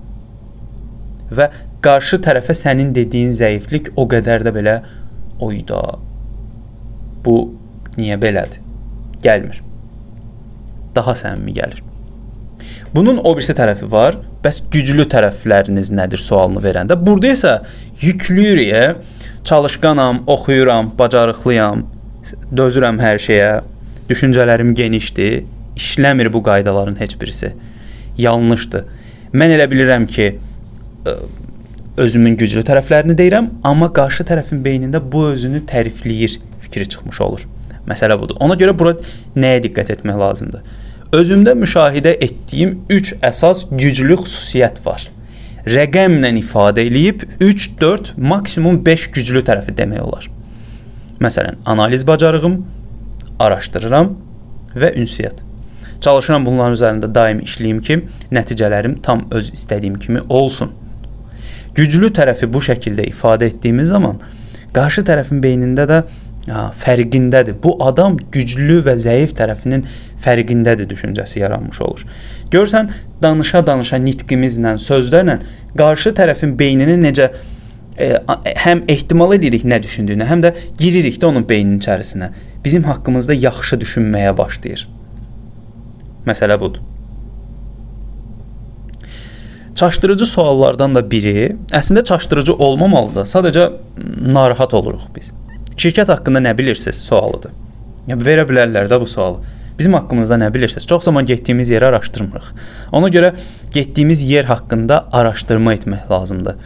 Və 1.34 1.50
qarşı 1.84 2.20
tərəfə 2.24 2.54
sənin 2.56 2.94
dediyin 2.94 3.34
zəiflik 3.34 3.92
o 3.96 4.06
qədər 4.08 4.46
də 4.46 4.54
belə 4.54 4.78
oyda. 5.44 5.82
Bu 7.24 7.36
niyə 7.98 8.20
belədir? 8.20 8.62
Gəlmir. 9.24 9.60
Daha 10.94 11.14
səmimi 11.18 11.58
gəlir. 11.58 11.87
Bunun 12.94 13.20
o 13.24 13.34
birisi 13.36 13.54
tərəfi 13.56 13.90
var. 13.92 14.18
Bəs 14.44 14.60
güclü 14.72 15.04
tərəfləriniz 15.10 15.90
nədir 15.94 16.22
sualını 16.22 16.62
verəndə. 16.64 16.96
Burada 16.96 17.32
isə 17.34 17.54
yüklüyürük. 18.02 19.04
Çalışqanam, 19.48 20.22
oxuyuram, 20.26 20.90
bacarıqlıyam, 20.98 21.84
dözürəm 22.52 23.00
hər 23.00 23.20
şeyə. 23.22 23.52
Düşüncələrim 24.08 24.74
genişdir. 24.74 25.44
İşləmir 25.76 26.32
bu 26.32 26.42
qaydaların 26.42 27.00
heç 27.00 27.14
birisi. 27.20 27.52
Yanlışdır. 28.18 28.84
Mən 29.32 29.54
elə 29.56 29.68
bilirəm 29.70 30.06
ki, 30.08 30.38
özümün 31.98 32.36
güclü 32.38 32.62
tərəflərini 32.66 33.16
deyirəm, 33.18 33.50
amma 33.66 33.90
qarşı 33.94 34.26
tərəfin 34.28 34.60
beynində 34.64 35.00
bu 35.12 35.26
özünü 35.32 35.64
tərifləyir 35.68 36.38
fikri 36.64 36.88
çıxmış 36.88 37.20
olur. 37.20 37.46
Məsələ 37.88 38.18
budur. 38.20 38.38
Ona 38.44 38.56
görə 38.60 38.74
bura 38.78 38.94
nəyə 39.36 39.62
diqqət 39.66 39.92
etmək 39.96 40.18
lazımdır? 40.20 40.62
Özümdə 41.12 41.54
müşahidə 41.56 42.10
etdiyim 42.20 42.82
3 42.92 43.14
əsas 43.24 43.62
güclü 43.72 44.16
xüsusiyyət 44.20 44.82
var. 44.84 45.06
rəqəmlə 45.64 46.34
ifadə 46.36 46.84
eləyib 46.84 47.22
3, 47.40 47.68
4, 47.80 48.10
maksimum 48.16 48.76
5 48.84 49.06
güclü 49.16 49.40
tərəfi 49.40 49.72
demək 49.78 50.02
olar. 50.04 50.28
Məsələn, 51.20 51.56
analiz 51.64 52.04
bacarığım, 52.06 52.58
araşdırıram 53.38 54.10
və 54.76 54.92
ünsiyyət. 55.00 55.40
Çalışıram 56.00 56.44
bunların 56.46 56.76
üzərində 56.76 57.14
daim 57.14 57.40
işləyim 57.40 57.80
ki, 57.80 58.00
nəticələrim 58.30 59.00
tam 59.02 59.26
öz 59.30 59.50
istədiyim 59.52 59.96
kimi 59.98 60.20
olsun. 60.28 60.76
Güclü 61.74 62.12
tərəfi 62.20 62.52
bu 62.52 62.60
şəkildə 62.60 63.08
ifadə 63.08 63.48
etdiyimiz 63.48 63.88
zaman 63.96 64.20
qarşı 64.76 65.02
tərəfin 65.08 65.40
beynində 65.40 65.88
də 65.88 66.02
fərqindədir. 66.48 67.56
Bu 67.62 67.76
adam 67.84 68.16
güclü 68.32 68.80
və 68.86 68.96
zəif 69.00 69.34
tərəfinin 69.38 69.84
fərqindədir 70.24 70.88
düşüncəsi 70.90 71.42
yaranmış 71.42 71.80
olur. 71.84 72.04
Görsən, 72.52 72.90
danışa-danışa 73.22 74.00
nitqimizlə, 74.02 74.76
sözlərlə 74.82 75.38
qarşı 75.78 76.14
tərəfin 76.18 76.56
beynini 76.58 76.98
necə 77.02 77.30
e, 77.98 78.12
həm 78.64 78.84
ehtimal 78.88 79.34
edirik 79.36 79.64
nə 79.68 79.80
düşündüyünü, 79.82 80.28
həm 80.28 80.44
də 80.44 80.54
giririk 80.78 81.20
də 81.20 81.30
onun 81.30 81.48
beyninin 81.48 81.80
içərisinə. 81.82 82.30
Bizim 82.64 82.86
haqqımızda 82.88 83.36
yaxşı 83.38 83.80
düşünməyə 83.82 84.36
başlayır. 84.38 84.88
Məsələ 86.26 86.60
budur. 86.60 86.80
Çaşdırıcı 89.78 90.26
suallardan 90.26 90.94
da 90.94 91.04
biri, 91.10 91.52
əslində 91.70 92.02
çaşdırıcı 92.04 92.54
olmamalıdır. 92.54 93.28
Sadəcə 93.30 93.68
narahat 94.26 94.74
oluruq 94.74 95.04
biz. 95.14 95.30
Şirkət 95.78 96.08
haqqında 96.10 96.40
nə 96.42 96.56
bilirsiniz 96.58 96.98
sualıdır. 97.06 97.52
Ya 98.10 98.16
verə 98.18 98.42
bilərlər 98.48 98.88
də 98.90 98.96
bu 98.98 99.06
sualı. 99.06 99.44
Bizim 99.78 99.94
haqqımızda 99.94 100.34
nə 100.42 100.48
bilirsiniz? 100.54 100.86
Çox 100.90 101.04
zaman 101.04 101.26
getdiyimiz 101.26 101.70
yeri 101.70 101.86
araşdırmırıq. 101.86 102.48
Ona 102.92 103.08
görə 103.14 103.34
getdiyimiz 103.72 104.22
yer 104.26 104.44
haqqında 104.44 105.04
araşdırma 105.12 105.74
etmək 105.74 106.10
lazımdır. 106.10 106.56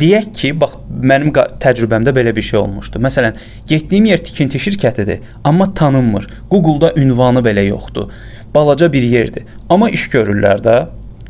Deyək 0.00 0.30
ki, 0.34 0.52
bax 0.60 0.78
mənim 0.88 1.34
təcrübəmdə 1.36 2.14
belə 2.16 2.32
bir 2.36 2.42
şey 2.42 2.58
olmuşdu. 2.58 3.02
Məsələn, 3.04 3.36
getdiyim 3.68 4.08
yer 4.08 4.24
tikinti 4.24 4.58
şirkətidir, 4.58 5.20
amma 5.44 5.68
tanınmır. 5.74 6.26
Google-da 6.50 6.94
ünvanı 6.96 7.44
belə 7.44 7.66
yoxdur. 7.68 8.08
Balaca 8.54 8.92
bir 8.92 9.02
yerdir. 9.02 9.44
Amma 9.68 9.90
iş 9.90 10.08
görürlər 10.16 10.64
də. 10.64 10.78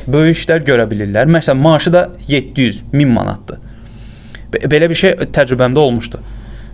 Böyük 0.06 0.38
işlər 0.38 0.62
görə 0.64 0.86
bilirlər. 0.90 1.26
Məsələn, 1.26 1.58
maaşı 1.58 1.92
da 1.92 2.06
700, 2.28 2.82
1000 2.92 3.12
manatdır. 3.18 3.58
Belə 4.70 4.88
bir 4.88 5.02
şey 5.02 5.18
təcrübəmdə 5.34 5.78
olmuşdu. 5.78 6.22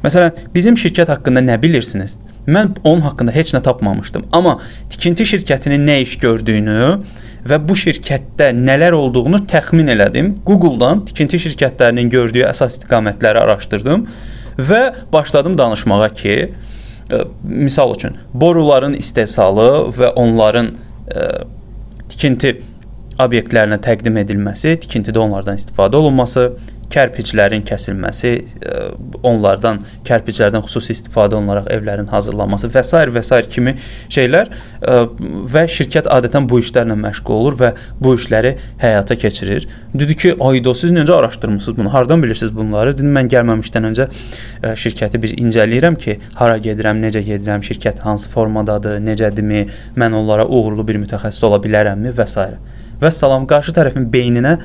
Məsələn, 0.00 0.36
bizim 0.54 0.78
şirkət 0.80 1.10
haqqında 1.12 1.42
nə 1.44 1.58
bilirsiniz? 1.60 2.16
Mən 2.48 2.72
onun 2.84 3.02
haqqında 3.04 3.34
heç 3.34 3.52
nə 3.52 3.60
tapmamışdım. 3.62 4.30
Amma 4.32 4.56
tikinti 4.90 5.26
şirkətinin 5.28 5.84
nə 5.84 5.98
iş 6.06 6.16
gördüyünü 6.22 6.78
və 7.50 7.58
bu 7.68 7.76
şirkətdə 7.76 8.50
nələr 8.56 8.96
olduğunu 8.96 9.42
təxmin 9.50 9.92
elədim. 9.92 10.32
Google-dan 10.46 11.04
tikinti 11.08 11.40
şirkətlərinin 11.44 12.08
gördüyü 12.12 12.46
əsas 12.48 12.78
istiqamətləri 12.78 13.44
araşdırdım 13.44 14.06
və 14.70 14.80
başladım 15.12 15.58
danışmağa 15.58 16.08
ki, 16.16 16.36
e, 17.10 17.20
misal 17.44 17.94
üçün 17.94 18.16
boruların 18.34 18.96
istehsalı 18.96 19.92
və 20.00 20.12
onların 20.16 20.72
ə, 20.72 20.74
e, 21.12 21.28
tikinti 22.08 22.56
obyektlərinə 23.24 23.80
təqdim 23.84 24.20
edilməsi, 24.24 24.76
tikintidə 24.84 25.22
onlardan 25.22 25.58
istifadə 25.60 26.00
olunması, 26.00 26.50
kərpiclərin 26.90 27.62
kəsilməsi, 27.66 28.30
e, 28.40 28.80
onlardan 29.26 29.80
kərpiclərdən 30.06 30.64
xüsusi 30.66 30.94
istifadə 30.96 31.38
olunaraq 31.38 31.68
evlərin 31.72 32.08
hazırlanması 32.10 32.70
və 32.74 32.82
s. 32.86 33.02
və 33.14 33.22
s. 33.22 33.40
kimi 33.52 33.76
şeylər 34.10 34.50
e, 34.50 34.96
və 35.54 35.66
şirkət 35.70 36.10
adətən 36.10 36.48
bu 36.50 36.60
işlərlə 36.62 36.96
məşğul 36.98 37.36
olur 37.36 37.58
və 37.60 37.72
bu 38.02 38.14
işləri 38.18 38.56
həyata 38.82 39.18
keçirir. 39.20 39.68
Dedi 39.94 40.16
ki, 40.16 40.34
aydo 40.40 40.74
siz 40.74 40.90
necə 40.94 41.14
araşdırmısınız 41.14 41.78
bunu? 41.78 41.94
Hardan 41.94 42.22
bilirsiniz 42.22 42.54
bunları? 42.56 42.96
Dedim 42.98 43.14
mən 43.14 43.30
gəlməmişdən 43.36 43.90
öncə 43.92 44.08
e, 44.10 44.74
şirkəti 44.74 45.22
bir 45.22 45.36
incələyirəm 45.44 45.98
ki, 46.00 46.18
hara 46.42 46.58
gedirəm, 46.58 47.02
necə 47.06 47.22
gedirəm, 47.26 47.62
şirkət 47.66 48.02
hansı 48.06 48.30
formadadır, 48.34 48.98
necədirmi, 49.06 49.66
mən 49.98 50.18
onlara 50.18 50.46
uğurlu 50.46 50.86
bir 50.86 51.02
mütəxəssis 51.06 51.46
ola 51.46 51.62
bilərəmmi 51.62 52.14
və 52.18 52.26
s. 52.30 52.50
Və 53.00 53.10
salam 53.14 53.46
qarşı 53.48 53.72
tərəfin 53.76 54.06
beyninə 54.12 54.58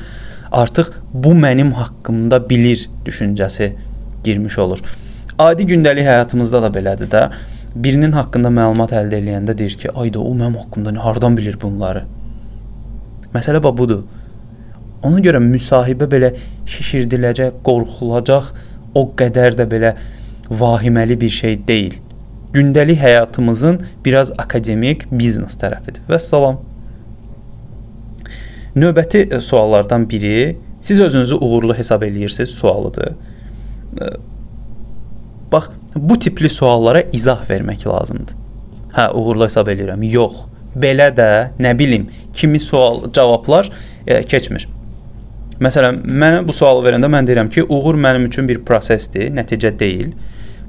artıq 0.51 0.91
bu 1.13 1.33
mənim 1.33 1.71
haqqımda 1.75 2.41
bilir 2.49 2.89
düşüncəsi 3.05 3.71
girmiş 4.23 4.57
olur. 4.59 4.81
Adi 5.39 5.63
gündəlik 5.63 6.07
həyatımızda 6.07 6.61
da 6.63 6.71
belədir 6.77 7.09
də. 7.11 7.29
Birinin 7.75 8.13
haqqında 8.15 8.51
məlumat 8.55 8.93
əldə 8.95 9.19
edəndə 9.19 9.57
deyir 9.57 9.75
ki, 9.81 9.89
"Ayda 9.91 10.19
o 10.19 10.33
mənim 10.33 10.55
haqqımda 10.61 10.91
nə 10.95 10.97
hardan 10.97 11.37
bilir 11.37 11.57
bunları?" 11.61 12.03
Məsələ 13.33 13.63
bax 13.63 13.77
budur. 13.77 14.03
Ona 15.03 15.19
görə 15.19 15.39
müsahibə 15.43 16.07
belə 16.13 16.35
şişirdiləcək, 16.65 17.51
qorxulacaq, 17.63 18.45
o 18.95 19.11
qədər 19.19 19.57
də 19.59 19.65
belə 19.73 19.95
vahiməli 20.49 21.19
bir 21.21 21.29
şey 21.29 21.67
deyil. 21.67 21.93
Gündəlik 22.53 22.97
həyatımızın 22.97 23.81
biraz 24.05 24.31
akademik 24.37 25.05
biznes 25.11 25.57
tərəfidir. 25.59 25.99
Və 26.09 26.19
salam. 26.19 26.57
Növbəti 28.75 29.27
e, 29.31 29.41
suallardan 29.41 30.09
biri 30.09 30.57
siz 30.81 30.99
özünüzü 31.01 31.35
uğurlu 31.35 31.77
hesab 31.77 32.01
eləyirsiniz 32.01 32.49
sualıdır. 32.49 33.13
E, 34.01 34.05
bax, 35.51 35.69
bu 35.95 36.19
tipli 36.19 36.49
suallara 36.49 37.01
izah 37.13 37.49
vermək 37.49 37.87
lazımdır. 37.87 38.35
Hə, 38.95 39.11
uğurlu 39.13 39.47
hesab 39.47 39.71
eləyirəm. 39.71 40.03
Yox. 40.11 40.45
Belə 40.75 41.07
də, 41.15 41.29
nə 41.59 41.71
bilim, 41.79 42.09
kimi 42.33 42.59
sual 42.59 43.05
cavablar 43.13 43.71
e, 44.07 44.23
keçmir. 44.23 44.67
Məsələn, 45.63 46.01
mənə 46.03 46.43
bu 46.47 46.53
sualı 46.53 46.83
verəndə 46.83 47.07
mən 47.11 47.27
deyirəm 47.29 47.49
ki, 47.51 47.63
uğur 47.71 47.95
mənim 47.95 48.27
üçün 48.27 48.47
bir 48.47 48.59
prosesdir, 48.67 49.29
nəticə 49.31 49.71
deyil. 49.79 50.11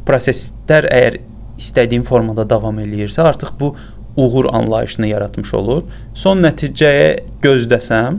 Proseslər 0.06 0.86
əgər 0.94 1.18
istədiyim 1.58 2.04
formada 2.06 2.44
davam 2.48 2.78
eləyirsə, 2.78 3.24
artıq 3.26 3.56
bu 3.58 3.72
uğur 4.16 4.44
anlayışını 4.52 5.06
yaratmış 5.06 5.54
olur. 5.54 5.82
Son 6.14 6.42
nəticəyə 6.44 7.18
gözləsəm, 7.42 8.18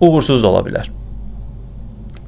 uğursuz 0.00 0.42
da 0.42 0.48
ola 0.48 0.62
bilər. 0.66 0.88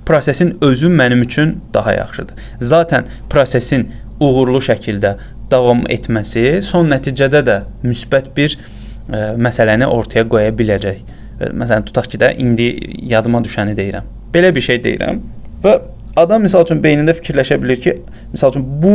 Prosesin 0.07 0.59
özü 0.61 0.89
mənim 0.89 1.23
üçün 1.23 1.61
daha 1.75 1.93
yaxşıdır. 1.93 2.35
Zaten 2.61 3.05
prosesin 3.31 3.89
uğurlu 4.21 4.59
şəkildə 4.59 5.15
davam 5.51 5.85
etməsi 5.91 6.61
son 6.63 6.91
nəticədə 6.91 7.43
də 7.47 7.57
müsbət 7.83 8.31
bir 8.37 8.57
ə, 8.57 8.61
e, 9.09 9.23
məsələni 9.41 9.87
ortaya 9.87 10.27
qoya 10.29 10.53
biləcək. 10.57 11.01
E, 11.41 11.51
məsələn, 11.55 11.87
tutaq 11.89 12.11
ki 12.13 12.21
də 12.21 12.35
indi 12.43 12.69
yadıma 13.11 13.43
düşəni 13.45 13.77
deyirəm. 13.79 14.07
Belə 14.35 14.53
bir 14.55 14.67
şey 14.67 14.83
deyirəm 14.85 15.23
və 15.65 15.79
adam 16.21 16.45
məsəl 16.47 16.67
üçün 16.67 16.83
beynində 16.85 17.15
fikirləşə 17.17 17.59
bilər 17.63 17.83
ki, 17.83 17.97
məsəl 18.35 18.55
üçün 18.55 18.67
bu 18.83 18.95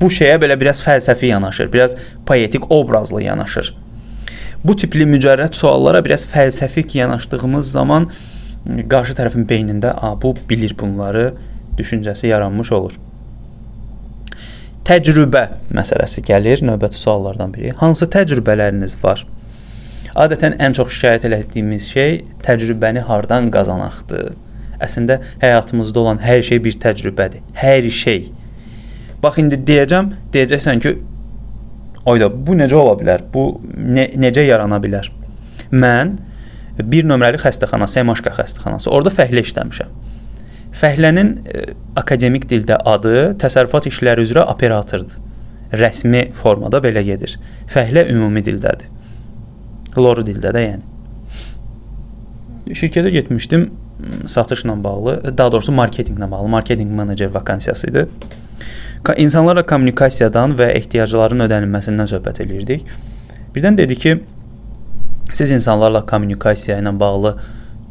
bu 0.00 0.08
şeyə 0.08 0.38
belə 0.42 0.56
biraz 0.60 0.82
fəlsəfi 0.84 1.26
yanaşır, 1.26 1.72
biraz 1.72 1.96
poetik 2.26 2.70
obrazlı 2.72 3.22
yanaşır. 3.22 3.74
Bu 4.64 4.76
tipli 4.76 5.06
mücərrəd 5.08 5.54
suallara 5.56 6.04
biraz 6.04 6.26
fəlsəfik 6.28 6.96
yanaşdığımız 6.98 7.70
zaman 7.70 8.08
qarşı 8.88 9.14
tərəfin 9.16 9.46
beynində, 9.48 9.92
"A, 9.96 10.22
bu 10.22 10.34
bilir 10.48 10.76
bunları" 10.78 11.34
düşüncəsi 11.78 12.26
yaranmış 12.26 12.72
olur. 12.72 12.92
Təcrübə 14.84 15.44
məsələsi 15.76 16.22
gəlir 16.26 16.62
növbəti 16.66 16.98
suallardan 16.98 17.54
biri. 17.54 17.70
Hansı 17.70 18.08
təcrübələriniz 18.10 18.96
var? 19.04 19.26
Adətən 20.16 20.56
ən 20.58 20.74
çox 20.74 20.92
şikayət 20.96 21.28
etdiyimiz 21.36 21.88
şey 21.94 22.24
təcrübəni 22.42 23.04
hardan 23.06 23.50
qazanaqdır. 23.54 24.32
Əslində 24.82 25.20
həyatımızda 25.42 25.98
olan 25.98 26.18
hər 26.24 26.42
şey 26.42 26.64
bir 26.64 26.78
təcrübədir. 26.82 27.44
Hər 27.54 27.90
şey. 27.90 28.32
Bax 29.20 29.40
indi 29.42 29.58
deyəcəm, 29.68 30.10
deyəcəksən 30.32 30.80
ki, 30.80 30.94
oyda 32.08 32.30
bu 32.32 32.56
necə 32.56 32.76
ola 32.80 32.94
bilər? 33.00 33.24
Bu 33.32 33.44
ne, 33.76 34.06
necə 34.16 34.46
yarana 34.46 34.80
bilər? 34.80 35.10
Mən 35.70 36.16
bir 36.80 37.08
nömrəli 37.08 37.40
xəstəxana, 37.42 37.88
Semaşka 37.90 38.32
xəstəxanası. 38.38 38.88
Orada 38.88 39.12
fəhlə 39.12 39.44
işləmişəm. 39.44 39.98
Fəhlənin 40.80 41.34
e, 41.44 41.64
akademik 42.00 42.46
dildə 42.48 42.78
adı 42.88 43.34
təsərrüfat 43.42 43.90
işləri 43.90 44.24
üzrə 44.24 44.46
operatordur. 44.48 45.18
Rəsmi 45.76 46.30
formada 46.34 46.80
belə 46.82 47.02
gedir. 47.06 47.36
Fəhlə 47.70 48.06
ümumi 48.10 48.42
dildədir. 48.46 48.88
Loru 50.00 50.24
dildə 50.24 50.54
də 50.54 50.64
yəni. 50.64 50.88
Şirkətə 52.70 53.10
getmişdim 53.12 53.68
satışla 54.30 54.84
bağlı, 54.84 55.36
daha 55.38 55.52
doğrusu 55.52 55.72
marketinqlə 55.76 56.30
bağlı, 56.30 56.48
marketinq 56.48 56.92
menecer 56.96 57.34
vakansiyası 57.34 57.90
idi 57.90 58.06
insanlarla 59.16 59.64
kommunikasiyadan 59.66 60.56
və 60.58 60.70
ehtiyacların 60.76 61.46
ödənilməsindən 61.46 62.10
söhbət 62.10 62.42
eləyirdik. 62.44 62.84
Birdən 63.54 63.78
dedi 63.78 63.96
ki, 63.96 64.14
siz 65.32 65.50
insanlarla 65.54 66.04
kommunikasiya 66.06 66.78
ilə 66.82 66.92
bağlı 67.00 67.34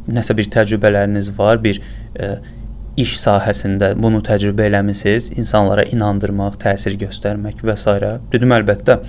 nəsə 0.10 0.36
bir 0.38 0.50
təcrübələriniz 0.54 1.32
var, 1.38 1.62
bir 1.64 1.82
e, 2.16 2.30
iş 3.00 3.16
sahəsində 3.22 3.94
bunu 3.98 4.22
təcrübə 4.26 4.68
eləmisiniz, 4.70 5.32
insanlara 5.38 5.86
inandırmaq, 5.90 6.60
təsir 6.62 6.98
göstərmək 7.00 7.64
və 7.66 7.78
s. 7.78 7.98
Dedim 8.34 8.54
əlbəttə. 8.58 9.00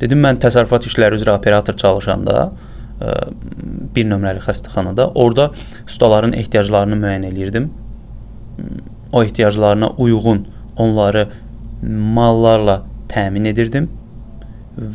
Dedim 0.00 0.24
mən 0.24 0.40
təsərrüfat 0.42 0.88
işləri 0.90 1.20
üzrə 1.20 1.36
operator 1.36 1.76
çalışanda 1.76 2.50
bir 3.96 4.06
nömrəli 4.08 4.40
xəstəxanada. 4.44 5.10
Orda 5.14 5.50
ustaların 5.86 6.32
ehtiyaclarını 6.32 6.96
müəyyən 7.00 7.26
eləyirdim. 7.30 7.70
O 9.12 9.22
ehtiyaclarına 9.22 9.90
uyğun 9.98 10.46
onları 10.76 11.28
mallarla 11.82 12.82
təmin 13.08 13.48
edirdim 13.52 13.88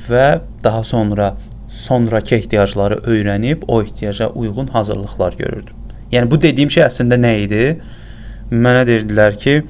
və 0.09 0.41
daha 0.63 0.83
sonra 0.83 1.35
sonrakı 1.71 2.35
ehtiyacları 2.35 3.01
öyrənib 3.07 3.63
o 3.67 3.81
ehtiyaca 3.83 4.29
uyğun 4.29 4.67
hazırlıqlar 4.67 5.33
görürdüm. 5.33 5.75
Yəni 6.11 6.31
bu 6.31 6.41
dediyim 6.41 6.71
şey 6.71 6.83
əslində 6.83 7.17
nə 7.19 7.31
idi? 7.45 7.61
Mənə 8.51 8.83
deyirdilər 8.87 9.37
ki, 9.39 9.61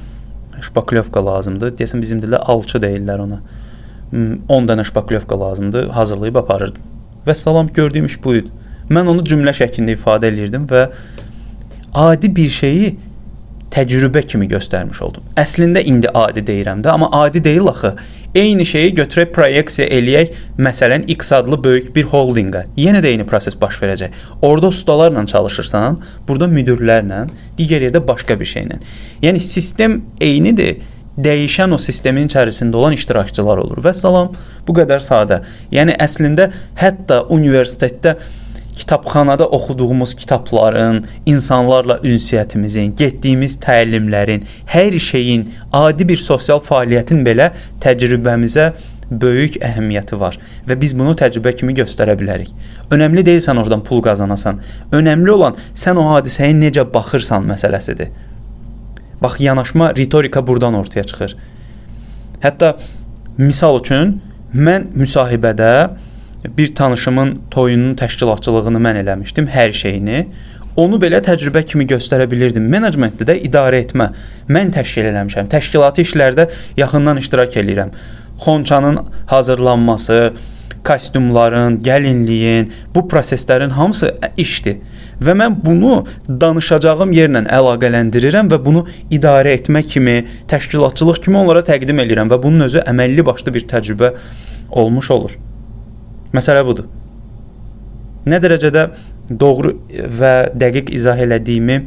şpaklyovka 0.65 1.21
lazımdır. 1.25 1.75
Deyəsən 1.77 2.01
bizim 2.01 2.21
dildə 2.23 2.41
alçı 2.49 2.81
deyirlər 2.81 3.21
ona. 3.27 3.37
10 4.11 4.67
dənə 4.67 4.85
şpaklyovka 4.89 5.39
lazımdır, 5.39 5.89
hazırlayıb 5.95 6.41
aparırdım. 6.41 6.89
Və 7.27 7.35
salam 7.37 7.69
gördüyüm 7.73 8.09
iş 8.09 8.17
bu 8.23 8.35
idi. 8.39 8.49
Mən 8.89 9.07
onu 9.07 9.23
cümlə 9.23 9.53
şəklində 9.55 9.95
ifadə 9.95 10.31
eləyirdim 10.31 10.65
və 10.67 10.87
adi 11.93 12.35
bir 12.35 12.49
şeyi 12.49 12.95
təcrübə 13.71 14.23
kimi 14.27 14.47
göstərmiş 14.51 15.01
oldum. 15.05 15.23
Əslində 15.39 15.83
indi 15.87 16.09
adi 16.13 16.43
deyirəm 16.47 16.83
də, 16.83 16.91
amma 16.93 17.09
adi 17.23 17.43
deyil 17.43 17.69
axı. 17.71 17.93
Eyni 18.35 18.65
şeyi 18.65 18.93
götürək 18.95 19.33
proyeksiya 19.35 19.87
eləyək, 19.91 20.35
məsələn 20.59 21.03
X 21.11 21.31
adlı 21.35 21.57
böyük 21.63 21.89
bir 21.95 22.07
holdinqə. 22.13 22.65
Yenə 22.79 23.01
də 23.03 23.11
eyni 23.11 23.25
proses 23.27 23.57
baş 23.59 23.81
verəcək. 23.81 24.15
Orda 24.41 24.71
ustalarla 24.71 25.25
çalışırsan, 25.27 25.99
burada 26.27 26.47
müdirlərlə, 26.51 27.25
digər 27.57 27.87
yerdə 27.87 28.03
başqa 28.07 28.39
bir 28.39 28.47
şeylə. 28.47 28.79
Yəni 29.23 29.43
sistem 29.43 30.01
eynidir. 30.21 30.79
Dəyişən 31.21 31.75
o 31.75 31.77
sistemin 31.77 32.29
içərisində 32.31 32.79
olan 32.79 32.95
iştirakçılar 32.95 33.59
olur. 33.65 33.81
Və 33.83 33.91
salam, 33.93 34.31
bu 34.67 34.73
qədər 34.77 35.03
sadə. 35.03 35.41
Yəni 35.75 35.97
əslində 35.99 36.47
hətta 36.79 37.25
universitetdə 37.35 38.15
kitabxanada 38.75 39.47
oxuduğumuz 39.47 40.15
kitabların, 40.15 41.05
insanlarla 41.25 41.99
ünsiyyətimizin, 42.03 42.95
getdiyimiz 42.97 43.57
təlimlərin, 43.63 44.47
hər 44.65 44.97
şeyin, 44.99 45.49
adi 45.73 46.07
bir 46.07 46.17
sosial 46.17 46.63
fəaliyyətin 46.65 47.21
belə 47.27 47.51
təcrübəmizə 47.83 48.71
böyük 49.11 49.57
əhəmiyyəti 49.59 50.17
var 50.19 50.37
və 50.67 50.77
biz 50.79 50.93
bunu 50.97 51.13
təcrübə 51.19 51.53
kimi 51.59 51.75
göstərə 51.75 52.15
bilərik. 52.19 52.51
Önəmli 52.91 53.25
deyil 53.27 53.43
sən 53.43 53.59
oradan 53.59 53.83
pul 53.83 54.01
qazanasan. 54.03 54.61
Önəmli 54.95 55.33
olan 55.35 55.57
sən 55.75 55.99
o 55.99 56.07
hadisəyə 56.13 56.55
necə 56.55 56.85
baxırsan 56.93 57.47
məsələsidir. 57.49 58.11
Bax 59.21 59.39
yanaşma 59.39 59.91
ritorika 59.95 60.47
burdan 60.47 60.73
ortaya 60.73 61.03
çıxır. 61.03 61.35
Hətta 62.41 62.77
misal 63.37 63.81
üçün 63.81 64.15
mən 64.55 64.87
müsahibədə 64.97 65.73
bir 66.57 66.75
tanışımın 66.75 67.39
toyunun 67.51 67.95
təşkilatçılığını 67.95 68.81
mən 68.81 69.01
eləmişdim, 69.03 69.49
hər 69.51 69.73
şeyini. 69.73 70.25
Onu 70.79 70.97
belə 71.01 71.19
təcrübə 71.23 71.65
kimi 71.67 71.85
göstərə 71.85 72.29
bilirdim. 72.31 72.63
Menecmentdə 72.71 73.27
də 73.27 73.35
idarə 73.47 73.81
etmə. 73.83 74.11
Mən 74.49 74.71
təşkil 74.71 75.09
eləmişəm. 75.11 75.51
Təşkilati 75.51 76.05
işlərdə 76.07 76.47
yaxından 76.79 77.19
iştirak 77.19 77.57
eləyirəm. 77.59 77.91
Xonçanın 78.41 78.97
hazırlanması, 79.27 80.33
kostyumların, 80.87 81.77
gəlinliyin, 81.83 82.71
bu 82.95 83.05
proseslərin 83.11 83.75
hamısı 83.75 84.15
işdir. 84.37 84.79
Və 85.21 85.35
mən 85.37 85.59
bunu 85.61 86.05
danışacağım 86.41 87.11
yerlə 87.13 87.43
əlaqələndirirəm 87.59 88.49
və 88.49 88.63
bunu 88.65 88.87
idarə 89.13 89.53
etmə 89.59 89.83
kimi, 89.85 90.23
təşkilatçılıq 90.49 91.21
kimi 91.27 91.37
onlara 91.43 91.61
təqdim 91.67 92.01
eləyirəm 92.01 92.33
və 92.33 92.41
bunun 92.41 92.69
özü 92.71 92.81
əməlli 92.89 93.25
başlı 93.27 93.53
bir 93.53 93.69
təcrübə 93.75 94.15
olmuş 94.71 95.11
olur. 95.11 95.37
Məsələ 96.35 96.63
budur. 96.67 96.87
Nə 98.29 98.37
dərəcədə 98.43 98.85
doğru 99.39 99.75
və 100.19 100.33
dəqiq 100.57 100.91
izah 100.95 101.19
elədiyimi 101.23 101.77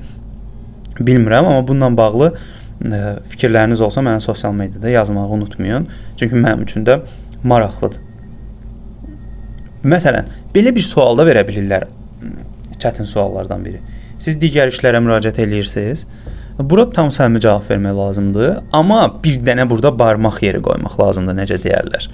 bilmirəm, 1.01 1.49
amma 1.49 1.63
bununla 1.67 1.91
bağlı 1.97 2.31
e, 2.33 3.01
fikirləriniz 3.33 3.83
olsa 3.85 4.03
mənə 4.05 4.23
sosial 4.25 4.55
mediada 4.57 4.91
yazmağı 4.91 5.29
unutmayın. 5.39 5.89
Çünki 6.21 6.39
mənim 6.39 6.65
üçün 6.67 6.87
də 6.87 7.01
maraqlıdır. 7.45 8.01
Məsələn, 9.85 10.31
belə 10.55 10.73
bir 10.75 10.85
sual 10.85 11.19
da 11.19 11.27
verə 11.29 11.45
bilirlər. 11.47 11.89
Çətin 12.81 13.09
suallardan 13.09 13.65
biri. 13.65 13.83
Siz 14.23 14.39
digər 14.41 14.73
işlərə 14.73 15.01
müraciət 15.05 15.43
eləyirsiniz. 15.45 16.07
Bura 16.59 16.87
tam 16.95 17.11
səmimi 17.13 17.43
cavab 17.43 17.67
vermək 17.67 17.97
lazımdır, 17.99 18.51
amma 18.79 19.09
bir 19.23 19.41
dənə 19.45 19.67
burada 19.71 19.91
barmaq 19.99 20.39
yeri 20.45 20.61
qoymaq 20.63 20.95
lazımdır, 21.01 21.37
necə 21.41 21.59
deyərlər. 21.65 22.07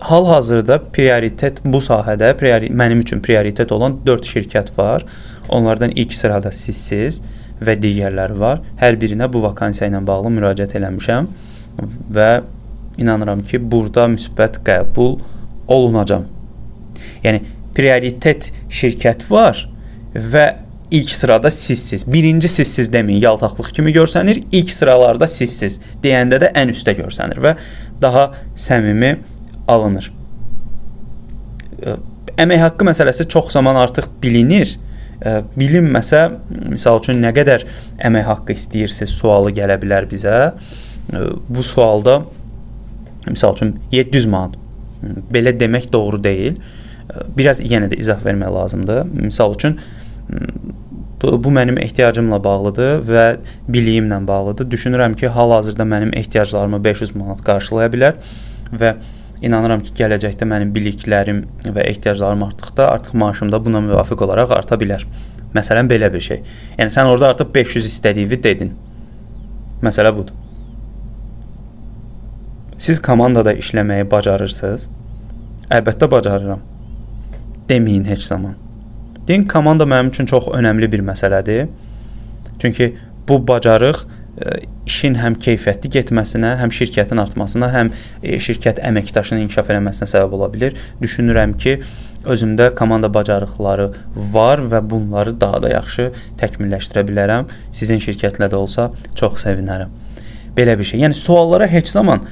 Hal-hazırda 0.00 0.80
prioritet 0.90 1.60
bu 1.64 1.78
sahədə 1.78 2.32
priori 2.38 2.70
mənim 2.74 3.04
üçün 3.04 3.20
prioritet 3.22 3.72
olan 3.72 4.00
4 4.06 4.26
şirkət 4.26 4.72
var. 4.78 5.04
Onlardan 5.48 5.92
ilk 5.94 6.14
sırada 6.18 6.50
sizsiz 6.52 7.20
və 7.62 7.76
digərləri 7.78 8.38
var. 8.40 8.62
Hər 8.80 8.98
birinə 8.98 9.28
bu 9.32 9.44
vakansiya 9.44 9.92
ilə 9.92 10.00
bağlı 10.06 10.32
müraciət 10.34 10.74
eləmişəm 10.80 11.28
və 12.14 12.30
inanıram 12.98 13.44
ki, 13.46 13.60
burada 13.70 14.08
müsbət 14.10 14.60
qəbul 14.66 15.20
olunacam. 15.70 16.26
Yəni 17.22 17.44
prioritet 17.74 18.50
şirkət 18.70 19.28
var 19.30 19.62
və 20.14 20.46
ilk 20.90 21.10
sırada 21.10 21.50
sizsiz. 21.50 22.02
Birinci 22.06 22.48
sizsiz 22.48 22.90
deməyin, 22.92 23.22
yaltaqlıq 23.22 23.70
kimi 23.74 23.94
görsənir. 23.94 24.42
İlk 24.52 24.74
sıralarda 24.74 25.28
sizsiz 25.30 25.78
deyəndə 26.02 26.42
də 26.42 26.50
ən 26.58 26.74
üstdə 26.74 26.96
görsənir 26.98 27.40
və 27.42 27.54
daha 28.02 28.28
səmimi 28.58 29.14
alınır. 29.68 30.10
Əmək 32.38 32.60
haqqı 32.64 32.86
məsələsi 32.88 33.28
çox 33.28 33.52
zaman 33.54 33.76
artıq 33.78 34.08
bilinir. 34.22 34.76
Bilinməsə, 35.56 36.26
misal 36.72 36.98
üçün 37.00 37.22
nə 37.22 37.30
qədər 37.36 37.64
əmək 38.04 38.24
haqqı 38.28 38.56
istəyirsiz 38.58 39.12
sualı 39.14 39.54
gələ 39.56 39.78
bilər 39.80 40.08
bizə. 40.10 40.52
Bu 41.48 41.62
sualda 41.62 42.22
misal 43.28 43.54
üçün 43.56 43.78
700 43.92 44.26
manat. 44.26 44.58
Belə 45.32 45.54
demək 45.60 45.90
doğru 45.92 46.22
deyil. 46.24 46.58
Biraz 47.36 47.60
yenə 47.60 47.88
də 47.92 47.98
izah 48.00 48.20
vermək 48.24 48.52
lazımdır. 48.52 49.04
Misal 49.28 49.54
üçün 49.54 49.78
bu 51.24 51.50
mənim 51.56 51.78
ehtiyacımla 51.80 52.44
bağlıdır 52.44 53.02
və 53.08 53.24
biliyimlə 53.68 54.18
bağlıdır. 54.28 54.68
Düşünürəm 54.72 55.14
ki, 55.16 55.28
hal-hazırda 55.32 55.86
mənim 55.88 56.16
ehtiyaclarımı 56.16 56.84
500 56.84 57.14
manat 57.16 57.40
qarşılaya 57.44 57.88
bilər 57.92 58.18
və 58.72 58.94
İnanıram 59.44 59.82
ki, 59.84 59.92
gələcəkdə 59.98 60.46
mənim 60.48 60.70
biliklərim 60.72 61.42
və 61.66 61.84
ehtiyaclarım 61.90 62.46
artdıqda 62.46 62.88
artıq 62.90 63.16
maaşım 63.20 63.52
da 63.52 63.60
buna 63.64 63.82
müvafiq 63.84 64.24
olaraq 64.24 64.54
arta 64.56 64.78
bilər. 64.80 65.04
Məsələn 65.54 65.90
belə 65.90 66.08
bir 66.12 66.24
şey. 66.24 66.40
Yəni 66.78 66.94
sən 66.94 67.10
orada 67.10 67.28
artıq 67.34 67.52
500 67.54 67.86
istədiyini 67.90 68.40
dedin. 68.42 68.72
Məsələ 69.84 70.14
budur. 70.16 70.34
Siz 72.78 73.02
komandada 73.02 73.52
işləməyi 73.60 74.08
bacarırsınız? 74.10 74.88
Əlbəttə 75.72 76.08
bacarıram. 76.10 76.64
Deməyin 77.68 78.04
heç 78.08 78.24
zaman. 78.26 78.56
Deyin 79.28 79.44
komanda 79.48 79.84
mənim 79.88 80.10
üçün 80.12 80.26
çox 80.28 80.50
önəmli 80.52 80.90
bir 80.92 81.04
məsələdir. 81.04 81.68
Çünki 82.58 82.94
bu 83.28 83.38
bacarıq 83.48 84.04
işin 84.86 85.14
həm 85.18 85.36
keyfiyyətli 85.42 85.90
getməsinə, 85.94 86.56
həm 86.58 86.72
şirkətin 86.74 87.20
artmasına, 87.22 87.68
həm 87.74 87.92
e, 88.22 88.38
şirkət 88.42 88.80
əməkdaşının 88.82 89.44
inkişaf 89.44 89.70
eləməsinə 89.70 90.08
səbəb 90.10 90.34
ola 90.38 90.48
bilər. 90.50 90.74
Düşünürəm 91.02 91.54
ki, 91.60 91.76
özümdə 92.34 92.70
komanda 92.74 93.10
bacarıqları 93.14 93.90
var 94.34 94.62
və 94.72 94.80
bunları 94.90 95.36
daha 95.40 95.62
da 95.62 95.70
yaxşı 95.74 96.08
təkmilləşdirə 96.40 97.04
bilərəm. 97.08 97.50
Sizin 97.72 98.02
şirkətlə 98.02 98.50
də 98.50 98.58
olsa 98.58 98.90
çox 99.14 99.38
sevinərəm. 99.44 99.92
Belə 100.56 100.76
bir 100.78 100.90
şey. 100.90 101.04
Yəni 101.04 101.18
suallara 101.18 101.68
heç 101.70 101.92
zaman 101.94 102.26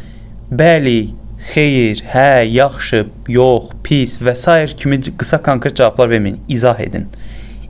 bəli, 0.51 1.13
xeyir, 1.53 2.03
hə, 2.13 2.43
yaxşı, 2.51 3.05
yox, 3.31 3.71
pis 3.87 4.19
və 4.23 4.35
s. 4.39 4.75
kimi 4.79 5.01
qısa 5.19 5.39
konkret 5.43 5.79
cavablar 5.79 6.11
verməyin, 6.11 6.43
izah 6.49 6.81
edin. 6.81 7.09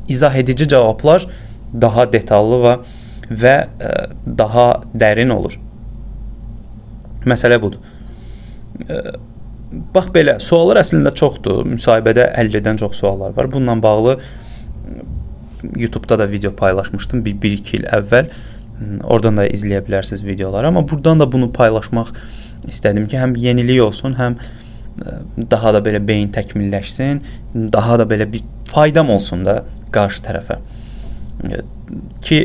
İzah 0.08 0.34
edici 0.34 0.68
cavablar 0.68 1.26
daha 1.80 2.12
detallı 2.12 2.58
və 2.64 2.74
və 3.30 3.56
ə, 3.62 3.90
e, 3.90 4.06
daha 4.38 4.68
dərin 4.94 5.32
olur. 5.34 5.58
Məsələ 7.28 7.60
budur. 7.62 7.82
Ə, 8.86 8.96
e, 8.96 9.18
bax 9.94 10.10
belə, 10.14 10.38
suallar 10.42 10.82
əslində 10.82 11.12
çoxdur. 11.16 11.64
Müsahibədə 11.74 12.30
50-dən 12.38 12.80
çox 12.82 12.98
suallar 13.00 13.36
var. 13.36 13.50
Bununla 13.52 13.82
bağlı 13.82 14.18
YouTube-da 15.76 16.18
da 16.18 16.30
video 16.30 16.56
paylaşmışdım 16.56 17.24
bir 17.24 17.34
1-2 17.34 17.76
il 17.76 17.86
əvvəl. 17.86 18.32
Oradan 19.04 19.38
da 19.38 19.46
izləyə 19.46 19.82
bilərsiniz 19.86 20.24
videoları, 20.26 20.72
amma 20.72 20.82
burdan 20.88 21.20
da 21.20 21.28
bunu 21.32 21.52
paylaşmaq 21.54 22.10
istədim 22.66 23.06
ki, 23.06 23.18
həm 23.20 23.36
yenilik 23.38 23.82
olsun, 23.84 24.16
həm 24.18 24.34
e, 24.38 25.12
daha 25.50 25.74
da 25.76 25.82
belə 25.84 26.00
beyin 26.06 26.32
təkmilləşsin, 26.34 27.20
daha 27.72 28.00
da 28.00 28.06
belə 28.10 28.26
bir 28.32 28.42
faydam 28.72 29.12
olsun 29.14 29.44
da 29.46 29.60
qarşı 29.94 30.24
tərəfə. 30.26 30.58
Ki 32.26 32.40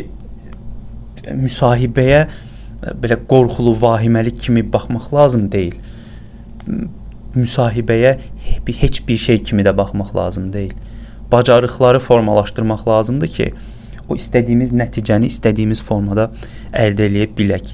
müsahibəyə 1.36 2.28
belə 3.02 3.18
qorxulu, 3.30 3.74
vahiməli 3.82 4.36
kimi 4.38 4.64
baxmaq 4.74 5.14
lazım 5.14 5.52
deyil. 5.52 5.80
müsahibəyə 7.38 8.18
heç 8.68 9.02
bir 9.08 9.18
şey 9.18 9.44
kimi 9.44 9.64
də 9.64 9.78
baxmaq 9.78 10.16
lazım 10.16 10.54
deyil. 10.54 10.74
Bacarıqları 11.32 12.00
formalaşdırmaq 12.00 12.88
lazımdır 12.88 13.28
ki, 13.28 13.54
o 14.10 14.16
istədiyimiz 14.16 14.72
nəticəni 14.72 15.30
istədiyimiz 15.34 15.84
formada 15.84 16.32
əldə 16.74 17.10
edə 17.12 17.28
bilək. 17.38 17.74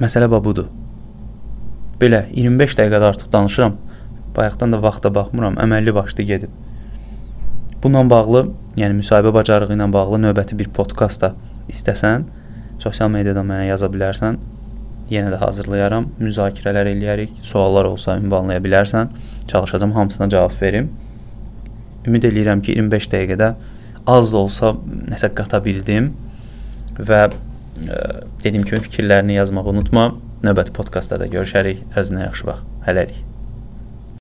Məsələ 0.00 0.28
budur. 0.30 0.70
Belə 2.00 2.26
25 2.32 2.76
dəqiqədə 2.78 3.12
artıq 3.12 3.32
danışıram. 3.32 3.76
Bayaqdan 4.36 4.72
da 4.72 4.82
vaxta 4.82 5.14
baxmıram, 5.14 5.56
əməlli 5.56 5.94
başlı 5.94 6.22
gedib. 6.22 6.65
Bununla 7.86 8.10
bağlı, 8.10 8.40
yəni 8.74 8.96
müsahibə 8.98 9.30
bacarığı 9.30 9.70
ilə 9.70 9.86
bağlı 9.94 10.18
növbəti 10.24 10.56
bir 10.58 10.66
podkast 10.74 11.20
da 11.22 11.28
istəsən, 11.70 12.24
sosial 12.82 13.12
mediada 13.14 13.44
mənə 13.46 13.68
yaza 13.68 13.86
bilərsən. 13.92 14.40
Yenə 15.12 15.30
də 15.30 15.38
hazırlayaram, 15.38 16.08
müzakirələr 16.18 16.90
eləyərik. 16.90 17.36
Suallar 17.46 17.86
olsa 17.86 18.16
ünvanlaya 18.18 18.64
bilərsən. 18.64 19.12
Çalışacağam 19.52 19.94
hamısına 20.00 20.28
cavab 20.34 20.58
verim. 20.62 20.90
Ümid 22.08 22.26
eləyirəm 22.26 22.66
ki, 22.66 22.74
25 22.74 23.08
dəqiqədə 23.14 23.52
az 24.16 24.32
da 24.34 24.42
olsa 24.42 24.74
nəsə 25.12 25.30
qata 25.38 25.62
bildim 25.62 26.10
və 26.98 27.22
ə, 27.28 27.32
e, 27.86 28.02
dediyim 28.42 28.66
kimi 28.66 28.82
fikirlərini 28.90 29.38
yazmağı 29.38 29.76
unutma. 29.76 30.10
Növbəti 30.42 30.74
podkastda 30.74 31.22
da 31.22 31.30
görüşərik. 31.38 31.86
Özünə 31.94 32.26
yaxşı 32.26 32.50
bax. 32.50 32.66
Hələlik. 32.90 33.35